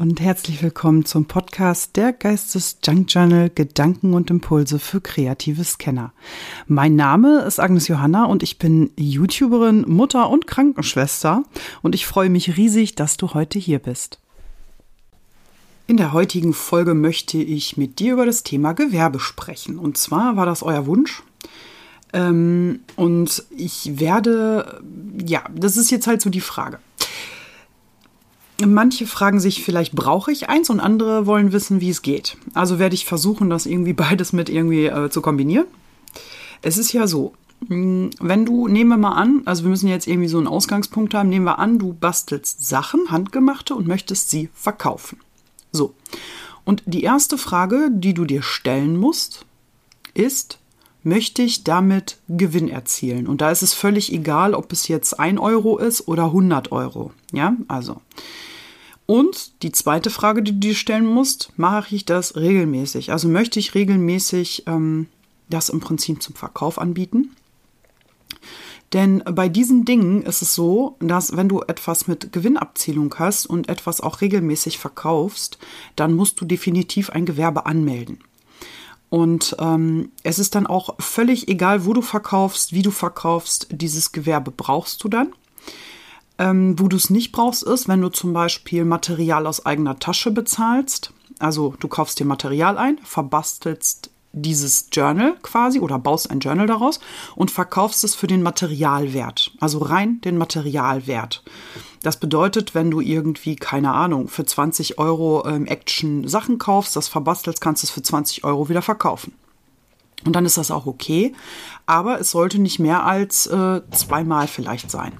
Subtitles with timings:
[0.00, 6.14] Und herzlich willkommen zum Podcast der Geistes Junk Journal Gedanken und Impulse für kreative Scanner.
[6.66, 11.42] Mein Name ist Agnes Johanna und ich bin YouTuberin, Mutter und Krankenschwester
[11.82, 14.18] und ich freue mich riesig, dass du heute hier bist.
[15.86, 19.78] In der heutigen Folge möchte ich mit dir über das Thema Gewerbe sprechen.
[19.78, 21.22] Und zwar war das euer Wunsch.
[22.14, 24.80] Ähm, und ich werde,
[25.26, 26.78] ja, das ist jetzt halt so die Frage.
[28.66, 30.70] Manche fragen sich vielleicht, brauche ich eins?
[30.70, 32.36] Und andere wollen wissen, wie es geht.
[32.54, 35.66] Also werde ich versuchen, das irgendwie beides mit irgendwie äh, zu kombinieren.
[36.62, 37.32] Es ist ja so,
[37.68, 41.14] hm, wenn du, nehmen wir mal an, also wir müssen jetzt irgendwie so einen Ausgangspunkt
[41.14, 45.18] haben, nehmen wir an, du bastelst Sachen, handgemachte und möchtest sie verkaufen.
[45.72, 45.94] So.
[46.64, 49.46] Und die erste Frage, die du dir stellen musst,
[50.14, 50.58] ist,
[51.02, 53.26] möchte ich damit Gewinn erzielen?
[53.26, 57.12] Und da ist es völlig egal, ob es jetzt 1 Euro ist oder 100 Euro.
[57.32, 58.00] Ja, also.
[59.10, 63.10] Und die zweite Frage, die du dir stellen musst, mache ich das regelmäßig?
[63.10, 65.08] Also möchte ich regelmäßig ähm,
[65.48, 67.34] das im Prinzip zum Verkauf anbieten?
[68.92, 73.68] Denn bei diesen Dingen ist es so, dass wenn du etwas mit Gewinnabzielung hast und
[73.68, 75.58] etwas auch regelmäßig verkaufst,
[75.96, 78.20] dann musst du definitiv ein Gewerbe anmelden.
[79.08, 84.12] Und ähm, es ist dann auch völlig egal, wo du verkaufst, wie du verkaufst, dieses
[84.12, 85.32] Gewerbe brauchst du dann.
[86.40, 90.30] Ähm, wo du es nicht brauchst, ist, wenn du zum Beispiel Material aus eigener Tasche
[90.30, 91.12] bezahlst.
[91.38, 96.98] Also du kaufst dir Material ein, verbastelst dieses Journal quasi oder baust ein Journal daraus
[97.36, 101.42] und verkaufst es für den Materialwert, also rein den Materialwert.
[102.02, 107.08] Das bedeutet, wenn du irgendwie, keine Ahnung, für 20 Euro ähm, Action Sachen kaufst, das
[107.08, 109.34] verbastelst, kannst du es für 20 Euro wieder verkaufen.
[110.24, 111.34] Und dann ist das auch okay,
[111.84, 115.12] aber es sollte nicht mehr als äh, zweimal vielleicht sein.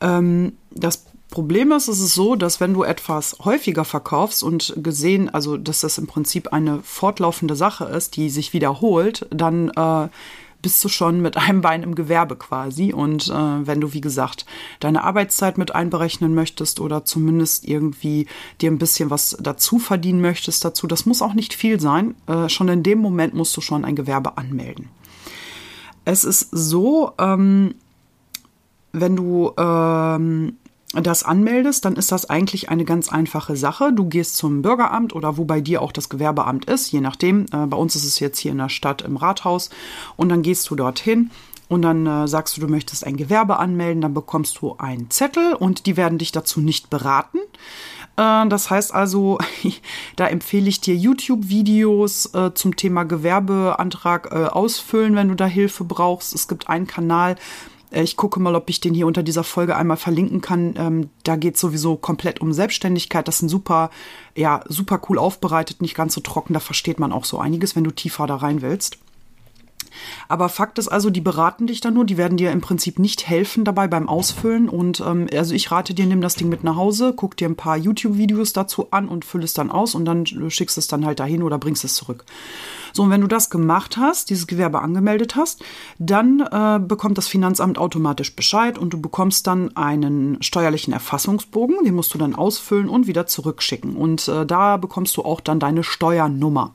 [0.00, 5.28] Ähm, das Problem ist, es ist so, dass wenn du etwas häufiger verkaufst und gesehen,
[5.28, 10.08] also dass das im Prinzip eine fortlaufende Sache ist, die sich wiederholt, dann äh,
[10.64, 12.92] bist du schon mit einem Bein im Gewerbe quasi.
[12.92, 13.32] Und äh,
[13.66, 14.46] wenn du, wie gesagt,
[14.80, 18.26] deine Arbeitszeit mit einberechnen möchtest oder zumindest irgendwie
[18.60, 22.14] dir ein bisschen was dazu verdienen möchtest dazu, das muss auch nicht viel sein.
[22.26, 24.88] Äh, schon in dem Moment musst du schon ein Gewerbe anmelden.
[26.04, 27.74] Es ist so, ähm,
[28.94, 30.56] wenn du ähm,
[30.92, 33.92] das anmeldest, dann ist das eigentlich eine ganz einfache Sache.
[33.92, 37.46] Du gehst zum Bürgeramt oder wo bei dir auch das Gewerbeamt ist, je nachdem.
[37.52, 39.70] Äh, bei uns ist es jetzt hier in der Stadt im Rathaus.
[40.16, 41.30] Und dann gehst du dorthin
[41.68, 44.02] und dann äh, sagst du, du möchtest ein Gewerbe anmelden.
[44.02, 47.38] Dann bekommst du einen Zettel und die werden dich dazu nicht beraten.
[48.16, 49.38] Äh, das heißt also,
[50.16, 55.84] da empfehle ich dir YouTube-Videos äh, zum Thema Gewerbeantrag äh, ausfüllen, wenn du da Hilfe
[55.84, 56.34] brauchst.
[56.34, 57.36] Es gibt einen Kanal,
[58.02, 60.74] ich gucke mal, ob ich den hier unter dieser Folge einmal verlinken kann.
[60.76, 63.28] Ähm, da geht es sowieso komplett um Selbstständigkeit.
[63.28, 63.90] Das ist ein super,
[64.34, 66.54] ja, super cool aufbereitet, nicht ganz so trocken.
[66.54, 68.98] Da versteht man auch so einiges, wenn du tiefer da rein willst.
[70.28, 73.26] Aber Fakt ist also, die beraten dich dann nur, die werden dir im Prinzip nicht
[73.26, 74.68] helfen dabei beim Ausfüllen.
[74.68, 77.56] Und ähm, also ich rate dir, nimm das Ding mit nach Hause, guck dir ein
[77.56, 81.20] paar YouTube-Videos dazu an und füll es dann aus und dann schickst es dann halt
[81.20, 82.24] dahin oder bringst es zurück.
[82.92, 85.64] So, und wenn du das gemacht hast, dieses Gewerbe angemeldet hast,
[85.98, 91.96] dann äh, bekommt das Finanzamt automatisch Bescheid und du bekommst dann einen steuerlichen Erfassungsbogen, den
[91.96, 93.96] musst du dann ausfüllen und wieder zurückschicken.
[93.96, 96.74] Und äh, da bekommst du auch dann deine Steuernummer.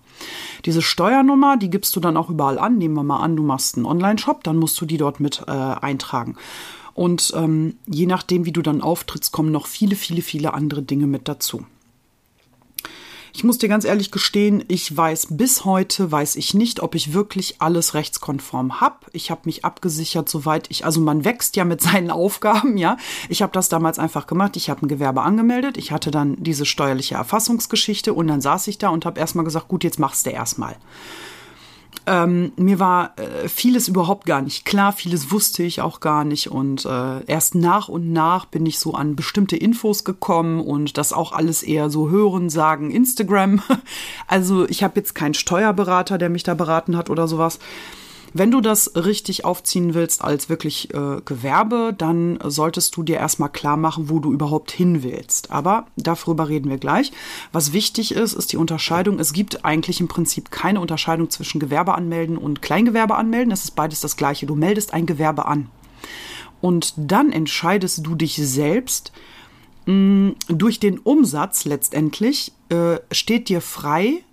[0.65, 2.77] Diese Steuernummer, die gibst du dann auch überall an.
[2.77, 5.51] Nehmen wir mal an, du machst einen Online-Shop, dann musst du die dort mit äh,
[5.51, 6.35] eintragen.
[6.93, 11.07] Und ähm, je nachdem, wie du dann auftrittst, kommen noch viele, viele, viele andere Dinge
[11.07, 11.65] mit dazu.
[13.39, 17.13] Ich muss dir ganz ehrlich gestehen, ich weiß bis heute, weiß ich nicht, ob ich
[17.13, 18.97] wirklich alles rechtskonform habe.
[19.13, 22.97] Ich habe mich abgesichert, soweit ich, also man wächst ja mit seinen Aufgaben, ja.
[23.29, 24.57] Ich habe das damals einfach gemacht.
[24.57, 25.77] Ich habe ein Gewerbe angemeldet.
[25.77, 29.69] Ich hatte dann diese steuerliche Erfassungsgeschichte und dann saß ich da und habe erstmal gesagt,
[29.69, 30.75] gut, jetzt machst du erstmal.
[32.05, 36.49] Ähm, mir war äh, vieles überhaupt gar nicht klar, vieles wusste ich auch gar nicht
[36.49, 41.13] und äh, erst nach und nach bin ich so an bestimmte Infos gekommen und das
[41.13, 43.61] auch alles eher so hören, sagen, Instagram.
[44.27, 47.59] Also ich habe jetzt keinen Steuerberater, der mich da beraten hat oder sowas.
[48.33, 53.49] Wenn du das richtig aufziehen willst als wirklich äh, Gewerbe, dann solltest du dir erstmal
[53.49, 55.51] klar machen, wo du überhaupt hin willst.
[55.51, 57.11] Aber darüber reden wir gleich.
[57.51, 59.19] Was wichtig ist, ist die Unterscheidung.
[59.19, 63.51] Es gibt eigentlich im Prinzip keine Unterscheidung zwischen Gewerbe anmelden und Kleingewerbe anmelden.
[63.51, 64.45] Es ist beides das gleiche.
[64.45, 65.69] Du meldest ein Gewerbe an.
[66.61, 69.11] Und dann entscheidest du dich selbst,
[69.85, 74.23] mh, durch den Umsatz letztendlich äh, steht dir frei,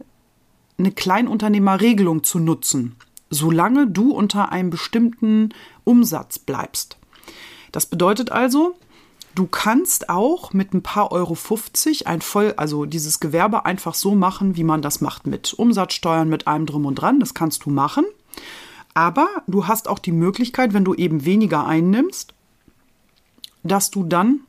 [0.79, 2.97] eine Kleinunternehmerregelung zu nutzen
[3.31, 5.50] solange du unter einem bestimmten
[5.84, 6.96] Umsatz bleibst.
[7.73, 8.76] Das bedeutet also,
[9.37, 14.14] Du kannst auch mit ein paar Euro 50 ein voll, also dieses Gewerbe einfach so
[14.14, 17.20] machen, wie man das macht mit Umsatzsteuern, mit allem drum und dran.
[17.20, 18.06] Das kannst du machen.
[18.94, 22.32] Aber du hast auch die Möglichkeit, wenn du eben weniger einnimmst,
[23.62, 24.40] dass du dann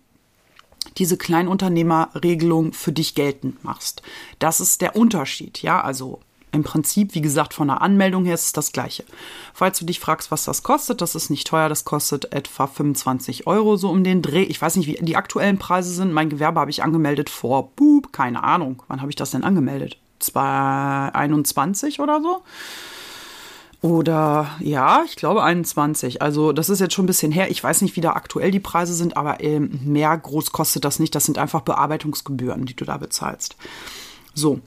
[0.97, 4.03] diese Kleinunternehmerregelung für dich geltend machst.
[4.39, 6.21] Das ist der Unterschied, ja, also
[6.57, 9.05] im Prinzip, wie gesagt, von der Anmeldung her ist es das gleiche.
[9.53, 13.47] Falls du dich fragst, was das kostet, das ist nicht teuer, das kostet etwa 25
[13.47, 14.43] Euro so um den Dreh.
[14.43, 16.11] Ich weiß nicht, wie die aktuellen Preise sind.
[16.11, 18.83] Mein Gewerbe habe ich angemeldet vor, boop, keine Ahnung.
[18.89, 19.97] Wann habe ich das denn angemeldet?
[20.19, 22.41] 2021 oder so?
[23.81, 26.21] Oder ja, ich glaube 21.
[26.21, 27.51] Also das ist jetzt schon ein bisschen her.
[27.51, 30.99] Ich weiß nicht, wie da aktuell die Preise sind, aber ähm, mehr groß kostet das
[30.99, 31.13] nicht.
[31.13, 33.55] Das sind einfach Bearbeitungsgebühren, die du da bezahlst.
[34.33, 34.59] So.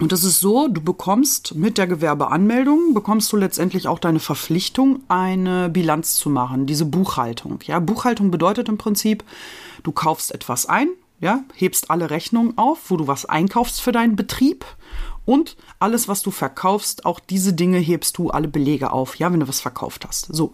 [0.00, 5.02] Und das ist so, du bekommst mit der Gewerbeanmeldung, bekommst du letztendlich auch deine Verpflichtung,
[5.08, 7.60] eine Bilanz zu machen, diese Buchhaltung.
[7.66, 9.24] Ja, Buchhaltung bedeutet im Prinzip,
[9.82, 10.88] du kaufst etwas ein,
[11.20, 14.64] ja, hebst alle Rechnungen auf, wo du was einkaufst für deinen Betrieb
[15.24, 19.40] und alles, was du verkaufst, auch diese Dinge hebst du alle Belege auf, ja, wenn
[19.40, 20.26] du was verkauft hast.
[20.34, 20.52] So.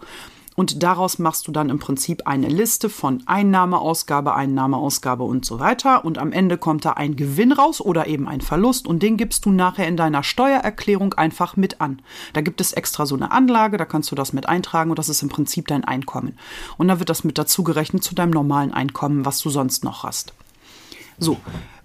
[0.55, 5.45] Und daraus machst du dann im Prinzip eine Liste von Einnahme, Ausgabe, Einnahme, Ausgabe und
[5.45, 6.03] so weiter.
[6.03, 9.45] Und am Ende kommt da ein Gewinn raus oder eben ein Verlust und den gibst
[9.45, 12.01] du nachher in deiner Steuererklärung einfach mit an.
[12.33, 15.09] Da gibt es extra so eine Anlage, da kannst du das mit eintragen und das
[15.09, 16.37] ist im Prinzip dein Einkommen.
[16.77, 20.03] Und da wird das mit dazu gerechnet zu deinem normalen Einkommen, was du sonst noch
[20.03, 20.33] hast.
[21.17, 21.37] So,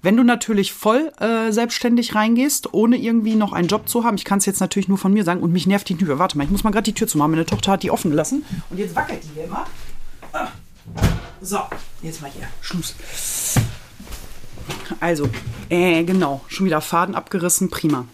[0.06, 4.24] wenn du natürlich voll äh, selbstständig reingehst, ohne irgendwie noch einen Job zu haben, ich
[4.24, 6.20] kann es jetzt natürlich nur von mir sagen und mich nervt die Tür.
[6.20, 7.32] Warte mal, ich muss mal gerade die Tür zumachen.
[7.32, 9.66] Meine Tochter hat die offen gelassen und jetzt wackelt die hier immer.
[10.32, 10.46] Ah.
[11.40, 11.58] So,
[12.02, 12.46] jetzt mal hier.
[12.60, 12.94] Schluss.
[15.00, 15.28] Also,
[15.70, 18.06] äh, genau, schon wieder Faden abgerissen, prima.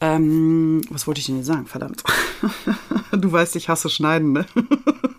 [0.00, 1.66] Ähm, was wollte ich denn jetzt sagen?
[1.66, 2.04] Verdammt.
[3.10, 4.46] du weißt, ich hasse Schneiden, ne?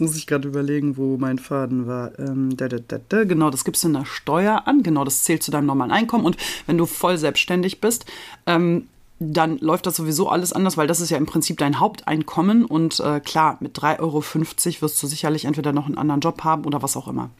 [0.00, 2.18] Muss ich gerade überlegen, wo mein Faden war.
[2.18, 4.82] Ähm, da, da, da, genau, das gibst du in der Steuer an.
[4.82, 6.24] Genau, das zählt zu deinem normalen Einkommen.
[6.24, 6.36] Und
[6.66, 8.06] wenn du voll selbstständig bist,
[8.46, 8.86] ähm,
[9.18, 12.64] dann läuft das sowieso alles anders, weil das ist ja im Prinzip dein Haupteinkommen.
[12.64, 14.22] Und äh, klar, mit 3,50 Euro
[14.82, 17.30] wirst du sicherlich entweder noch einen anderen Job haben oder was auch immer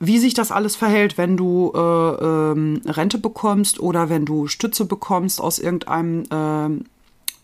[0.00, 4.84] wie sich das alles verhält, wenn du äh, ähm, Rente bekommst oder wenn du Stütze
[4.84, 6.24] bekommst aus irgendeinem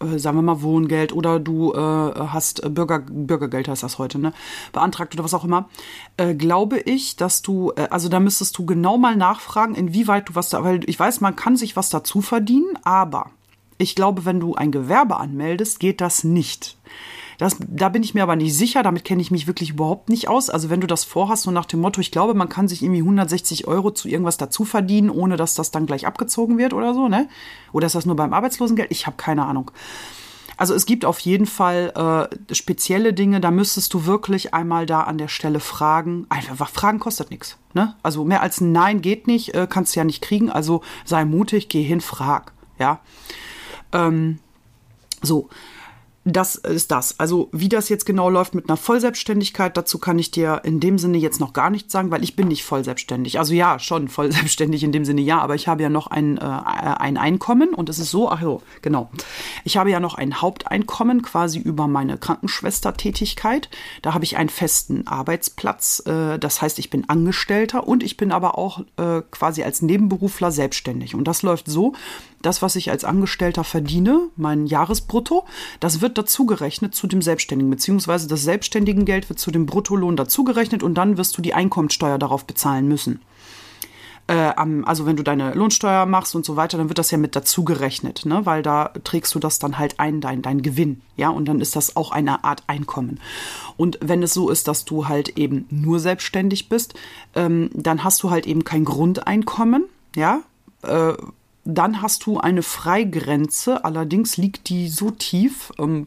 [0.01, 4.19] äh, sagen wir mal, Wohngeld oder du äh, hast äh, Bürger, Bürgergeld heißt das heute,
[4.19, 4.33] ne,
[4.73, 5.69] beantragt oder was auch immer,
[6.17, 10.35] äh, glaube ich, dass du, äh, also da müsstest du genau mal nachfragen, inwieweit du
[10.35, 13.31] was da, weil ich weiß, man kann sich was dazu verdienen, aber
[13.79, 16.77] ich glaube, wenn du ein Gewerbe anmeldest, geht das nicht.
[17.41, 20.29] Das, da bin ich mir aber nicht sicher, damit kenne ich mich wirklich überhaupt nicht
[20.29, 20.51] aus.
[20.51, 23.01] Also wenn du das vorhast, so nach dem Motto, ich glaube, man kann sich irgendwie
[23.01, 27.09] 160 Euro zu irgendwas dazu verdienen, ohne dass das dann gleich abgezogen wird oder so,
[27.09, 27.31] ne?
[27.73, 28.91] Oder ist das nur beim Arbeitslosengeld?
[28.91, 29.71] Ich habe keine Ahnung.
[30.59, 35.05] Also es gibt auf jeden Fall äh, spezielle Dinge, da müsstest du wirklich einmal da
[35.05, 36.27] an der Stelle fragen.
[36.29, 37.57] Einfach fragen kostet nichts.
[37.73, 37.95] Ne?
[38.03, 40.51] Also mehr als ein Nein geht nicht, äh, kannst du ja nicht kriegen.
[40.51, 42.53] Also sei mutig, geh hin, frag.
[42.79, 43.01] Ja.
[43.93, 44.41] Ähm,
[45.23, 45.49] so
[46.25, 47.19] das ist das.
[47.19, 50.99] Also wie das jetzt genau läuft mit einer Vollselbstständigkeit, dazu kann ich dir in dem
[50.99, 53.39] Sinne jetzt noch gar nichts sagen, weil ich bin nicht vollselbstständig.
[53.39, 56.41] Also ja, schon vollselbstständig in dem Sinne ja, aber ich habe ja noch ein, äh,
[56.43, 59.11] ein Einkommen und es ist so, ach so, genau.
[59.65, 63.71] Ich habe ja noch ein Haupteinkommen quasi über meine Krankenschwestertätigkeit.
[64.03, 66.03] Da habe ich einen festen Arbeitsplatz.
[66.05, 70.51] Äh, das heißt, ich bin Angestellter und ich bin aber auch äh, quasi als Nebenberufler
[70.51, 71.15] selbstständig.
[71.15, 71.95] Und das läuft so,
[72.43, 75.45] das, was ich als Angestellter verdiene, mein Jahresbrutto,
[75.79, 80.95] das wird dazugerechnet zu dem Selbstständigen, beziehungsweise das Selbstständigengeld wird zu dem Bruttolohn dazugerechnet und
[80.95, 83.21] dann wirst du die Einkommensteuer darauf bezahlen müssen.
[84.31, 84.55] Äh,
[84.85, 88.25] also wenn du deine Lohnsteuer machst und so weiter, dann wird das ja mit dazugerechnet,
[88.27, 88.47] ne?
[88.47, 91.75] weil da trägst du das dann halt ein, dein, dein Gewinn, ja, und dann ist
[91.75, 93.19] das auch eine Art Einkommen.
[93.77, 96.95] Und wenn es so ist, dass du halt eben nur selbstständig bist,
[97.35, 100.43] ähm, dann hast du halt eben kein Grundeinkommen, ja,
[100.83, 101.15] äh,
[101.65, 106.07] dann hast du eine Freigrenze, allerdings liegt die so tief, ähm,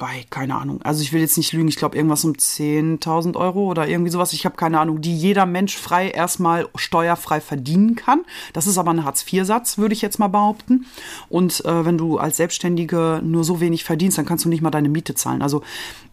[0.00, 3.66] bei, keine Ahnung, also ich will jetzt nicht lügen, ich glaube irgendwas um 10.000 Euro
[3.66, 8.22] oder irgendwie sowas, ich habe keine Ahnung, die jeder Mensch frei erstmal steuerfrei verdienen kann.
[8.54, 10.86] Das ist aber ein Hartz-IV-Satz, würde ich jetzt mal behaupten.
[11.28, 14.70] Und äh, wenn du als Selbstständige nur so wenig verdienst, dann kannst du nicht mal
[14.70, 15.42] deine Miete zahlen.
[15.42, 15.62] Also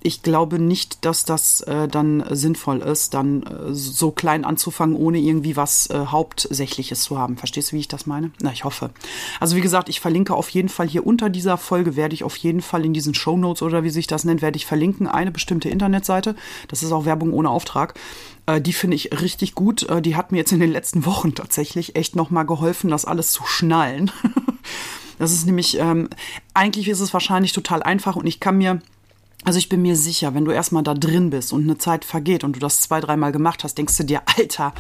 [0.03, 5.17] ich glaube nicht, dass das äh, dann sinnvoll ist, dann äh, so klein anzufangen, ohne
[5.17, 7.37] irgendwie was äh, Hauptsächliches zu haben.
[7.37, 8.31] Verstehst du, wie ich das meine?
[8.41, 8.91] Na, ich hoffe.
[9.39, 12.37] Also wie gesagt, ich verlinke auf jeden Fall hier unter dieser Folge, werde ich auf
[12.37, 15.31] jeden Fall in diesen Show Notes oder wie sich das nennt, werde ich verlinken, eine
[15.31, 16.35] bestimmte Internetseite.
[16.67, 17.95] Das ist auch Werbung ohne Auftrag.
[18.45, 19.83] Äh, die finde ich richtig gut.
[19.89, 23.31] Äh, die hat mir jetzt in den letzten Wochen tatsächlich echt nochmal geholfen, das alles
[23.31, 24.11] zu schnallen.
[25.19, 26.07] das ist nämlich, ähm,
[26.53, 28.79] eigentlich ist es wahrscheinlich total einfach und ich kann mir
[29.47, 32.43] Also ich bin mir sicher, wenn du erstmal da drin bist und eine Zeit vergeht
[32.43, 34.73] und du das zwei, dreimal gemacht hast, denkst du dir, Alter,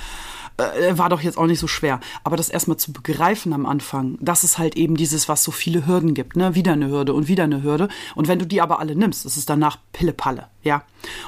[0.57, 1.99] äh, war doch jetzt auch nicht so schwer.
[2.23, 5.85] Aber das erstmal zu begreifen am Anfang, das ist halt eben dieses, was so viele
[5.85, 6.55] Hürden gibt, ne?
[6.55, 7.87] Wieder eine Hürde und wieder eine Hürde.
[8.15, 10.83] Und wenn du die aber alle nimmst, ist es danach Pille-Palle, ja.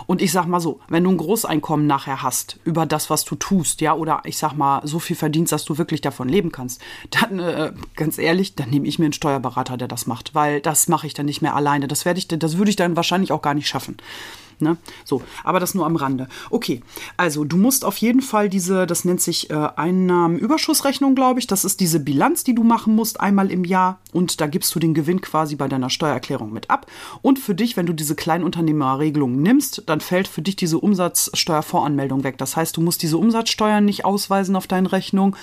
[0.07, 3.35] Und ich sag mal so, wenn du ein Großeinkommen nachher hast über das, was du
[3.35, 6.81] tust, ja, oder ich sag mal, so viel verdienst, dass du wirklich davon leben kannst,
[7.11, 10.87] dann, äh, ganz ehrlich, dann nehme ich mir einen Steuerberater, der das macht, weil das
[10.87, 11.87] mache ich dann nicht mehr alleine.
[11.87, 13.97] Das werde ich, das würde ich dann wahrscheinlich auch gar nicht schaffen.
[14.59, 14.77] Ne?
[15.05, 16.27] So, aber das nur am Rande.
[16.49, 16.81] Okay,
[17.17, 21.47] also du musst auf jeden Fall diese, das nennt sich äh, Einnahmenüberschussrechnung, glaube ich.
[21.47, 24.79] Das ist diese Bilanz, die du machen musst einmal im Jahr und da gibst du
[24.79, 26.87] den Gewinn quasi bei deiner Steuererklärung mit ab.
[27.21, 32.37] Und für dich, wenn du diese Kleinunternehmerregelung nimmst, dann fällt für dich diese Umsatzsteuervoranmeldung weg.
[32.37, 35.35] Das heißt, du musst diese Umsatzsteuern nicht ausweisen auf deine Rechnung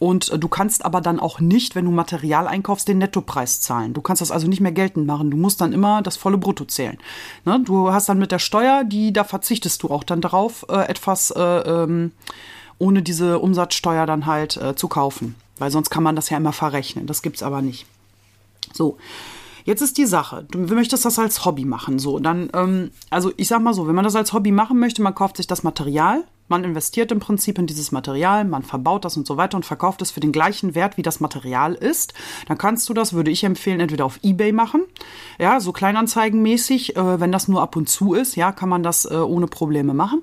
[0.00, 3.92] und äh, du kannst aber dann auch nicht, wenn du Material einkaufst, den Nettopreis zahlen.
[3.92, 5.30] Du kannst das also nicht mehr geltend machen.
[5.30, 6.96] Du musst dann immer das volle Brutto zählen.
[7.44, 7.60] Ne?
[7.64, 11.30] Du hast dann mit der Steuer, die, da verzichtest du auch dann darauf, äh, etwas
[11.30, 12.12] äh, ähm,
[12.78, 15.36] ohne diese Umsatzsteuer dann halt äh, zu kaufen.
[15.58, 17.06] Weil sonst kann man das ja immer verrechnen.
[17.06, 17.86] Das gibt's aber nicht.
[18.72, 18.96] So.
[19.66, 23.46] Jetzt ist die Sache, du möchtest das als Hobby machen, so, dann, ähm, also ich
[23.46, 26.24] sag mal so, wenn man das als Hobby machen möchte, man kauft sich das Material,
[26.50, 30.02] man investiert im Prinzip in dieses Material, man verbaut das und so weiter und verkauft
[30.02, 32.14] es für den gleichen Wert, wie das Material ist.
[32.48, 34.82] Dann kannst du das, würde ich empfehlen, entweder auf Ebay machen,
[35.38, 39.04] ja, so Kleinanzeigenmäßig, äh, wenn das nur ab und zu ist, ja, kann man das
[39.04, 40.22] äh, ohne Probleme machen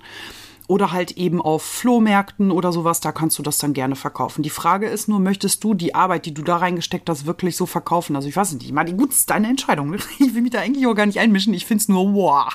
[0.68, 4.44] oder halt eben auf Flohmärkten oder sowas, da kannst du das dann gerne verkaufen.
[4.44, 7.66] Die Frage ist nur, möchtest du die Arbeit, die du da reingesteckt hast, wirklich so
[7.66, 8.16] verkaufen?
[8.16, 9.96] Also ich weiß nicht, ich meine, gut, ist deine Entscheidung.
[10.20, 11.54] Ich will mich da eigentlich auch gar nicht einmischen.
[11.54, 12.48] Ich finde es nur wow.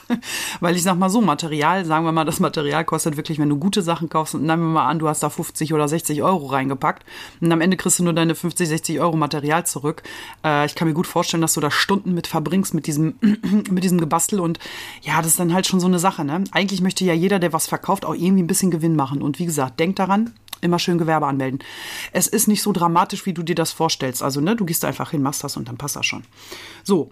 [0.60, 3.56] Weil ich sag mal so, Material, sagen wir mal, das Material kostet wirklich, wenn du
[3.56, 6.46] gute Sachen kaufst, und nehmen wir mal an, du hast da 50 oder 60 Euro
[6.46, 7.04] reingepackt
[7.40, 10.02] und am Ende kriegst du nur deine 50, 60 Euro Material zurück.
[10.44, 13.14] Äh, ich kann mir gut vorstellen, dass du da Stunden mit verbringst mit diesem,
[13.70, 14.58] mit diesem Gebastel und
[15.02, 16.44] ja, das ist dann halt schon so eine Sache, ne?
[16.50, 19.22] Eigentlich möchte ja jeder, der was verkauft, verkauft, auch irgendwie ein bisschen Gewinn machen.
[19.22, 21.60] Und wie gesagt, denk daran, immer schön Gewerbe anmelden.
[22.12, 24.22] Es ist nicht so dramatisch, wie du dir das vorstellst.
[24.22, 26.24] Also, ne, du gehst einfach hin, machst das und dann passt das schon.
[26.84, 27.10] So.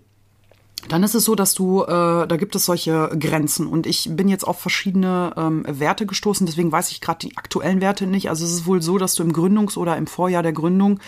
[0.88, 4.28] Dann ist es so, dass du, äh, da gibt es solche Grenzen und ich bin
[4.28, 8.30] jetzt auf verschiedene ähm, Werte gestoßen, deswegen weiß ich gerade die aktuellen Werte nicht.
[8.30, 10.98] Also es ist wohl so, dass du im Gründungs- oder im Vorjahr der Gründung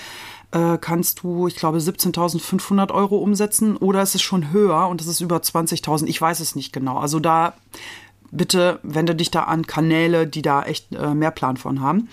[0.51, 5.07] äh, kannst du, ich glaube, 17.500 Euro umsetzen oder ist es schon höher und es
[5.07, 6.05] ist über 20.000.
[6.05, 6.99] Ich weiß es nicht genau.
[6.99, 7.55] Also da
[8.33, 12.09] bitte wende dich da an Kanäle, die da echt äh, mehr Plan von haben.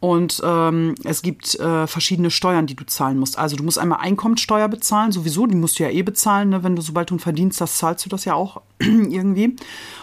[0.00, 3.38] Und ähm, es gibt äh, verschiedene Steuern, die du zahlen musst.
[3.38, 6.62] Also du musst einmal Einkommensteuer bezahlen, sowieso, die musst du ja eh bezahlen, ne?
[6.62, 9.56] wenn du, sobald du Verdienst hast, zahlst du das ja auch irgendwie.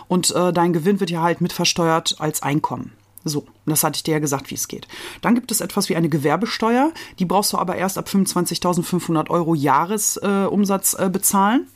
[0.07, 2.91] Und äh, dein Gewinn wird ja halt mitversteuert als Einkommen.
[3.25, 4.87] So, das hatte ich dir ja gesagt, wie es geht.
[5.21, 6.91] Dann gibt es etwas wie eine Gewerbesteuer.
[7.19, 11.67] Die brauchst du aber erst ab 25.500 Euro Jahresumsatz äh, äh, bezahlen.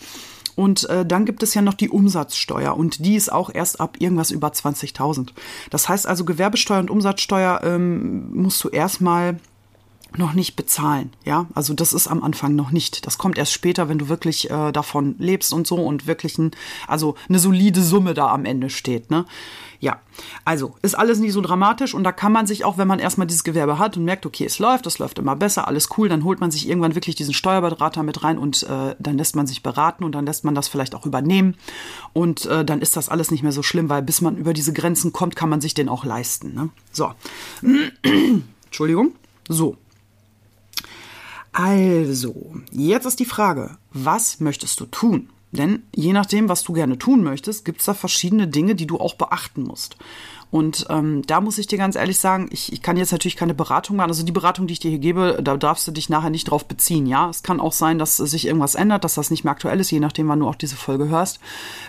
[0.57, 3.97] Und äh, dann gibt es ja noch die Umsatzsteuer und die ist auch erst ab
[3.99, 5.29] irgendwas über 20.000.
[5.69, 9.39] Das heißt also, Gewerbesteuer und Umsatzsteuer ähm, musst du erstmal
[10.15, 11.45] noch nicht bezahlen, ja.
[11.53, 13.05] Also das ist am Anfang noch nicht.
[13.05, 16.51] Das kommt erst später, wenn du wirklich äh, davon lebst und so und wirklich ein,
[16.87, 19.25] also eine solide Summe da am Ende steht, ne?
[19.79, 19.99] Ja,
[20.43, 23.27] also ist alles nicht so dramatisch und da kann man sich auch, wenn man erstmal
[23.27, 26.23] dieses Gewerbe hat und merkt, okay, es läuft, es läuft immer besser, alles cool, dann
[26.23, 29.61] holt man sich irgendwann wirklich diesen Steuerberater mit rein und äh, dann lässt man sich
[29.61, 31.55] beraten und dann lässt man das vielleicht auch übernehmen
[32.13, 34.73] und äh, dann ist das alles nicht mehr so schlimm, weil bis man über diese
[34.73, 36.55] Grenzen kommt, kann man sich den auch leisten.
[36.55, 36.69] Ne?
[36.91, 37.11] So,
[38.65, 39.13] Entschuldigung,
[39.47, 39.77] so.
[41.51, 45.29] Also, jetzt ist die Frage, was möchtest du tun?
[45.51, 48.99] Denn je nachdem, was du gerne tun möchtest, gibt es da verschiedene Dinge, die du
[48.99, 49.95] auch beachten musst.
[50.49, 53.53] Und ähm, da muss ich dir ganz ehrlich sagen, ich, ich kann jetzt natürlich keine
[53.53, 54.09] Beratung machen.
[54.09, 56.65] Also die Beratung, die ich dir hier gebe, da darfst du dich nachher nicht drauf
[56.65, 57.05] beziehen.
[57.05, 59.91] Ja, es kann auch sein, dass sich irgendwas ändert, dass das nicht mehr aktuell ist,
[59.91, 61.39] je nachdem, wann du auch diese Folge hörst.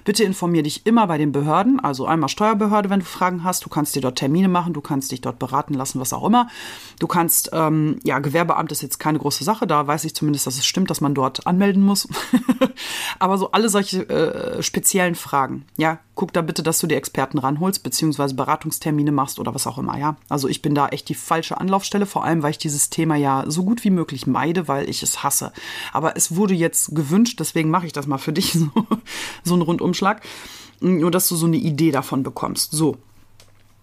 [0.04, 3.64] Bitte informier dich immer bei den Behörden, also einmal Steuerbehörde, wenn du Fragen hast.
[3.64, 6.48] Du kannst dir dort Termine machen, du kannst dich dort beraten lassen, was auch immer.
[6.98, 9.68] Du kannst, ähm, ja, Gewerbeamt ist jetzt keine große Sache.
[9.68, 12.08] Da weiß ich zumindest, dass es stimmt, dass man dort anmelden muss.
[13.20, 17.38] Aber so alle solche äh, speziellen Fragen, ja, guck da bitte, dass du die Experten
[17.38, 20.16] ranholst, beziehungsweise Beratungstermine machst oder was auch immer, ja.
[20.28, 23.44] Also ich bin da echt die falsche Anlaufstelle, vor allem, weil ich dieses Thema ja
[23.46, 25.52] so gut wie möglich meide, weil ich es hasse.
[25.92, 28.68] Aber es wurde jetzt gewünscht, deswegen mache ich das mal für dich, so,
[29.44, 30.20] so einen Rundumschlag.
[30.80, 32.72] Nur, dass du so eine Idee davon bekommst.
[32.72, 32.96] So,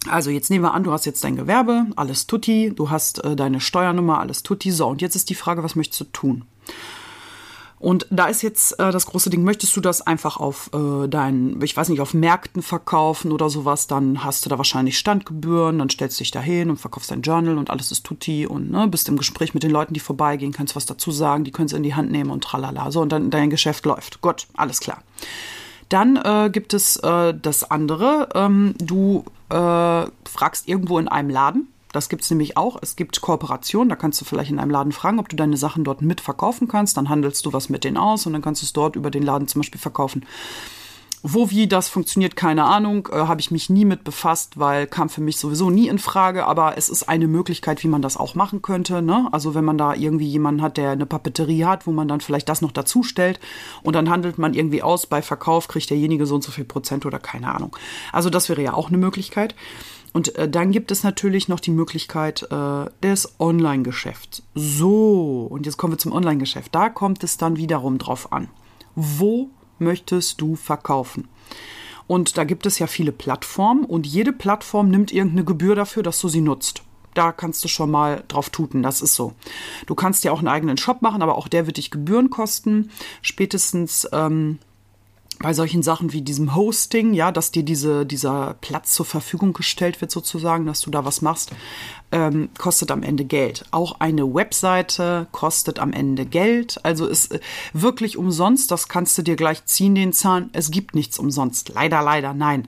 [0.10, 3.38] also jetzt nehmen wir an, du hast jetzt dein Gewerbe, alles tutti, du hast äh,
[3.38, 4.72] deine Steuernummer, alles tutti.
[4.72, 6.44] So, und jetzt ist die Frage, was möchtest du tun?
[7.86, 11.62] Und da ist jetzt äh, das große Ding, möchtest du das einfach auf äh, deinen,
[11.62, 15.92] ich weiß nicht, auf Märkten verkaufen oder sowas, dann hast du da wahrscheinlich Standgebühren, dann
[15.92, 18.88] stellst du dich da hin und verkaufst dein Journal und alles ist tutti und ne,
[18.88, 21.74] bist im Gespräch mit den Leuten, die vorbeigehen, kannst was dazu sagen, die können es
[21.74, 22.89] in die Hand nehmen und tralala.
[22.89, 24.20] So, und dann dein Geschäft läuft.
[24.20, 25.04] Gut, alles klar.
[25.89, 28.30] Dann äh, gibt es äh, das andere.
[28.34, 31.68] Ähm, du äh, fragst irgendwo in einem Laden.
[31.95, 32.77] Das gibt es nämlich auch.
[32.81, 33.87] Es gibt Kooperationen.
[33.89, 36.97] Da kannst du vielleicht in einem Laden fragen, ob du deine Sachen dort mitverkaufen kannst.
[36.97, 39.23] Dann handelst du was mit denen aus und dann kannst du es dort über den
[39.23, 40.25] Laden zum Beispiel verkaufen.
[41.27, 45.09] Wo, wie das funktioniert, keine Ahnung, äh, habe ich mich nie mit befasst, weil kam
[45.09, 48.35] für mich sowieso nie in Frage, aber es ist eine Möglichkeit, wie man das auch
[48.35, 49.01] machen könnte.
[49.01, 49.27] Ne?
[49.31, 52.47] Also wenn man da irgendwie jemanden hat, der eine Papeterie hat, wo man dann vielleicht
[52.47, 53.39] das noch dazu stellt
[53.81, 57.07] und dann handelt man irgendwie aus, bei Verkauf kriegt derjenige so und so viel Prozent
[57.07, 57.75] oder keine Ahnung.
[58.11, 59.55] Also das wäre ja auch eine Möglichkeit.
[60.15, 64.43] Und äh, dann gibt es natürlich noch die Möglichkeit äh, des Online-Geschäfts.
[64.53, 66.74] So, und jetzt kommen wir zum Online-Geschäft.
[66.74, 68.48] Da kommt es dann wiederum drauf an.
[68.95, 71.27] Wo möchtest du verkaufen?
[72.07, 76.22] Und da gibt es ja viele Plattformen und jede Plattform nimmt irgendeine Gebühr dafür, dass
[76.22, 76.84] du sie nutzt.
[77.13, 79.34] Da kannst du schon mal drauf tuten, das ist so.
[79.86, 82.89] Du kannst ja auch einen eigenen Shop machen, aber auch der wird dich Gebühren kosten.
[83.22, 84.60] Spätestens ähm,
[85.39, 90.00] bei solchen Sachen wie diesem Hosting, ja, dass dir diese, dieser Platz zur Verfügung gestellt
[90.01, 91.51] wird, sozusagen, dass du da was machst,
[92.12, 93.65] ähm, kostet am Ende Geld.
[93.72, 96.80] Auch eine Webseite kostet am Ende Geld.
[96.84, 97.39] Also ist äh,
[97.74, 100.50] wirklich umsonst, das kannst du dir gleich ziehen, den Zahn.
[100.54, 101.70] Es gibt nichts umsonst.
[101.74, 102.68] Leider, leider, nein.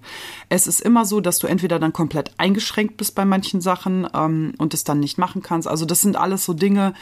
[0.50, 4.54] Es ist immer so, dass du entweder dann komplett eingeschränkt bist bei manchen Sachen ähm,
[4.58, 5.68] und es dann nicht machen kannst.
[5.68, 6.94] Also das sind alles so Dinge,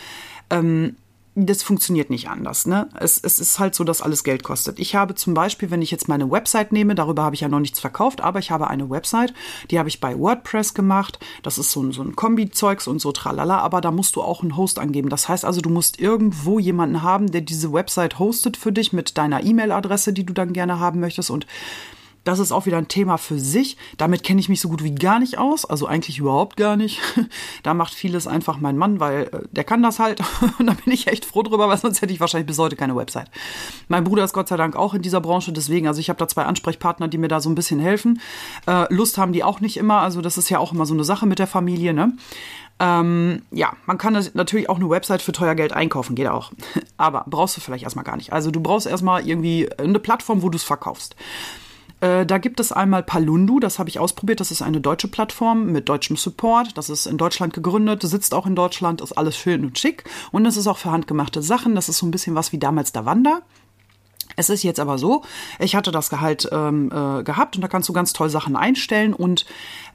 [0.50, 0.96] ähm,
[1.36, 2.66] das funktioniert nicht anders.
[2.66, 2.88] Ne?
[2.98, 4.80] Es, es ist halt so, dass alles Geld kostet.
[4.80, 7.60] Ich habe zum Beispiel, wenn ich jetzt meine Website nehme, darüber habe ich ja noch
[7.60, 9.34] nichts verkauft, aber ich habe eine Website,
[9.70, 11.20] die habe ich bei WordPress gemacht.
[11.44, 14.42] Das ist so ein, so ein Kombi-Zeugs und so tralala, aber da musst du auch
[14.44, 15.10] einen Host angeben.
[15.10, 19.18] Das heißt also, du musst irgendwo jemanden haben, der diese Website hostet für dich mit
[19.18, 21.30] deiner E-Mail-Adresse, die du dann gerne haben möchtest.
[21.30, 21.48] Und
[22.26, 23.78] das ist auch wieder ein Thema für sich.
[23.98, 27.00] Damit kenne ich mich so gut wie gar nicht aus, also eigentlich überhaupt gar nicht.
[27.64, 30.22] Da macht vieles einfach mein Mann, weil äh, der kann das halt.
[30.60, 32.96] Und da bin ich echt froh drüber, weil sonst hätte ich wahrscheinlich bis heute keine
[32.96, 33.30] Website.
[33.88, 36.28] Mein Bruder ist Gott sei Dank auch in dieser Branche, deswegen, also ich habe da
[36.28, 38.22] zwei Ansprechpartner, die mir da so ein bisschen helfen.
[38.68, 41.04] Äh, Lust haben die auch nicht immer, also das ist ja auch immer so eine
[41.04, 42.14] Sache mit der Familie, ne?
[42.80, 46.52] Ähm, ja, man kann natürlich auch eine Website für teuer Geld einkaufen, geht auch.
[46.98, 48.34] Aber brauchst du vielleicht erstmal gar nicht.
[48.34, 51.16] Also du brauchst erstmal irgendwie eine Plattform, wo du es verkaufst.
[52.02, 54.40] Äh, da gibt es einmal Palundu, das habe ich ausprobiert.
[54.40, 56.78] Das ist eine deutsche Plattform mit deutschem Support.
[56.78, 60.04] Das ist in Deutschland gegründet, sitzt auch in Deutschland, ist alles schön und schick.
[60.32, 61.76] Und es ist auch für handgemachte Sachen.
[61.76, 63.42] Das ist so ein bisschen was wie damals Wander.
[64.36, 65.24] Es ist jetzt aber so,
[65.60, 69.14] ich hatte das Gehalt ähm, äh, gehabt und da kannst du ganz toll Sachen einstellen
[69.14, 69.46] und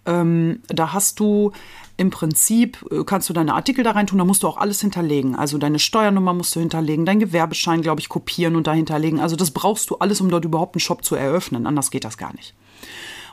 [0.06, 1.52] ähm, da hast du
[2.00, 4.80] im Prinzip äh, kannst du deine Artikel da rein tun, da musst du auch alles
[4.80, 5.36] hinterlegen.
[5.36, 9.20] Also deine Steuernummer musst du hinterlegen, dein Gewerbeschein, glaube ich, kopieren und da hinterlegen.
[9.20, 11.66] Also das brauchst du alles, um dort überhaupt einen Shop zu eröffnen.
[11.66, 12.54] Anders geht das gar nicht.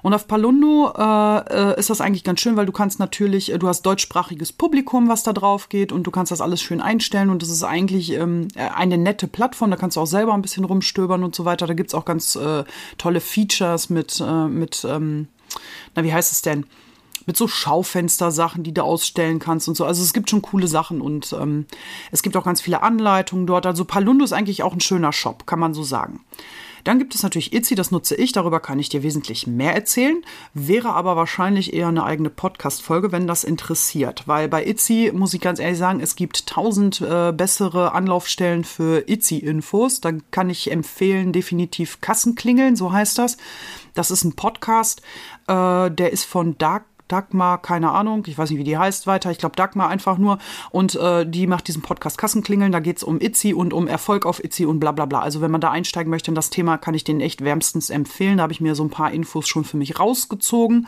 [0.04, 3.58] Und auf Palundo äh, äh ist das eigentlich ganz schön, weil du kannst natürlich, äh,
[3.58, 7.30] du hast deutschsprachiges Publikum, was da drauf geht und du kannst das alles schön einstellen
[7.30, 10.66] und das ist eigentlich ähm, eine nette Plattform, da kannst du auch selber ein bisschen
[10.66, 11.68] rumstöbern und so weiter.
[11.68, 12.66] Da gibt's auch ganz äh,
[12.98, 15.30] tolle Features mit, äh, mit ähm,
[15.96, 16.66] na wie heißt es denn?
[17.28, 19.86] Mit so Schaufenstersachen, die du ausstellen kannst und so.
[19.86, 21.68] Also es gibt schon coole Sachen und ähm,
[22.12, 23.68] es gibt auch ganz viele Anleitungen dort.
[23.68, 26.22] Also Palundo ist eigentlich auch ein schöner Shop, kann man so sagen.
[26.88, 30.24] Dann gibt es natürlich Itzy, das nutze ich, darüber kann ich dir wesentlich mehr erzählen,
[30.54, 35.42] wäre aber wahrscheinlich eher eine eigene Podcast-Folge, wenn das interessiert, weil bei Itzy, muss ich
[35.42, 40.00] ganz ehrlich sagen, es gibt tausend äh, bessere Anlaufstellen für Itzy-Infos.
[40.00, 43.36] Da kann ich empfehlen, definitiv Kassenklingeln, so heißt das.
[43.94, 45.02] Das ist ein Podcast,
[45.48, 49.32] äh, der ist von Dark Dagmar, keine Ahnung, ich weiß nicht, wie die heißt weiter,
[49.32, 50.38] ich glaube Dagmar einfach nur.
[50.72, 54.26] Und äh, die macht diesen Podcast Kassenklingeln, da geht es um Itzy und um Erfolg
[54.26, 55.20] auf Itzy und bla bla bla.
[55.20, 58.38] Also wenn man da einsteigen möchte in das Thema, kann ich den echt wärmstens empfehlen.
[58.38, 60.88] Da habe ich mir so ein paar Infos schon für mich rausgezogen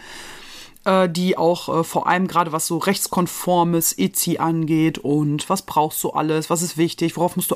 [0.86, 6.04] äh, die auch äh, vor allem gerade was so rechtskonformes Itzy angeht und was brauchst
[6.04, 7.56] du alles, was ist wichtig, worauf musst du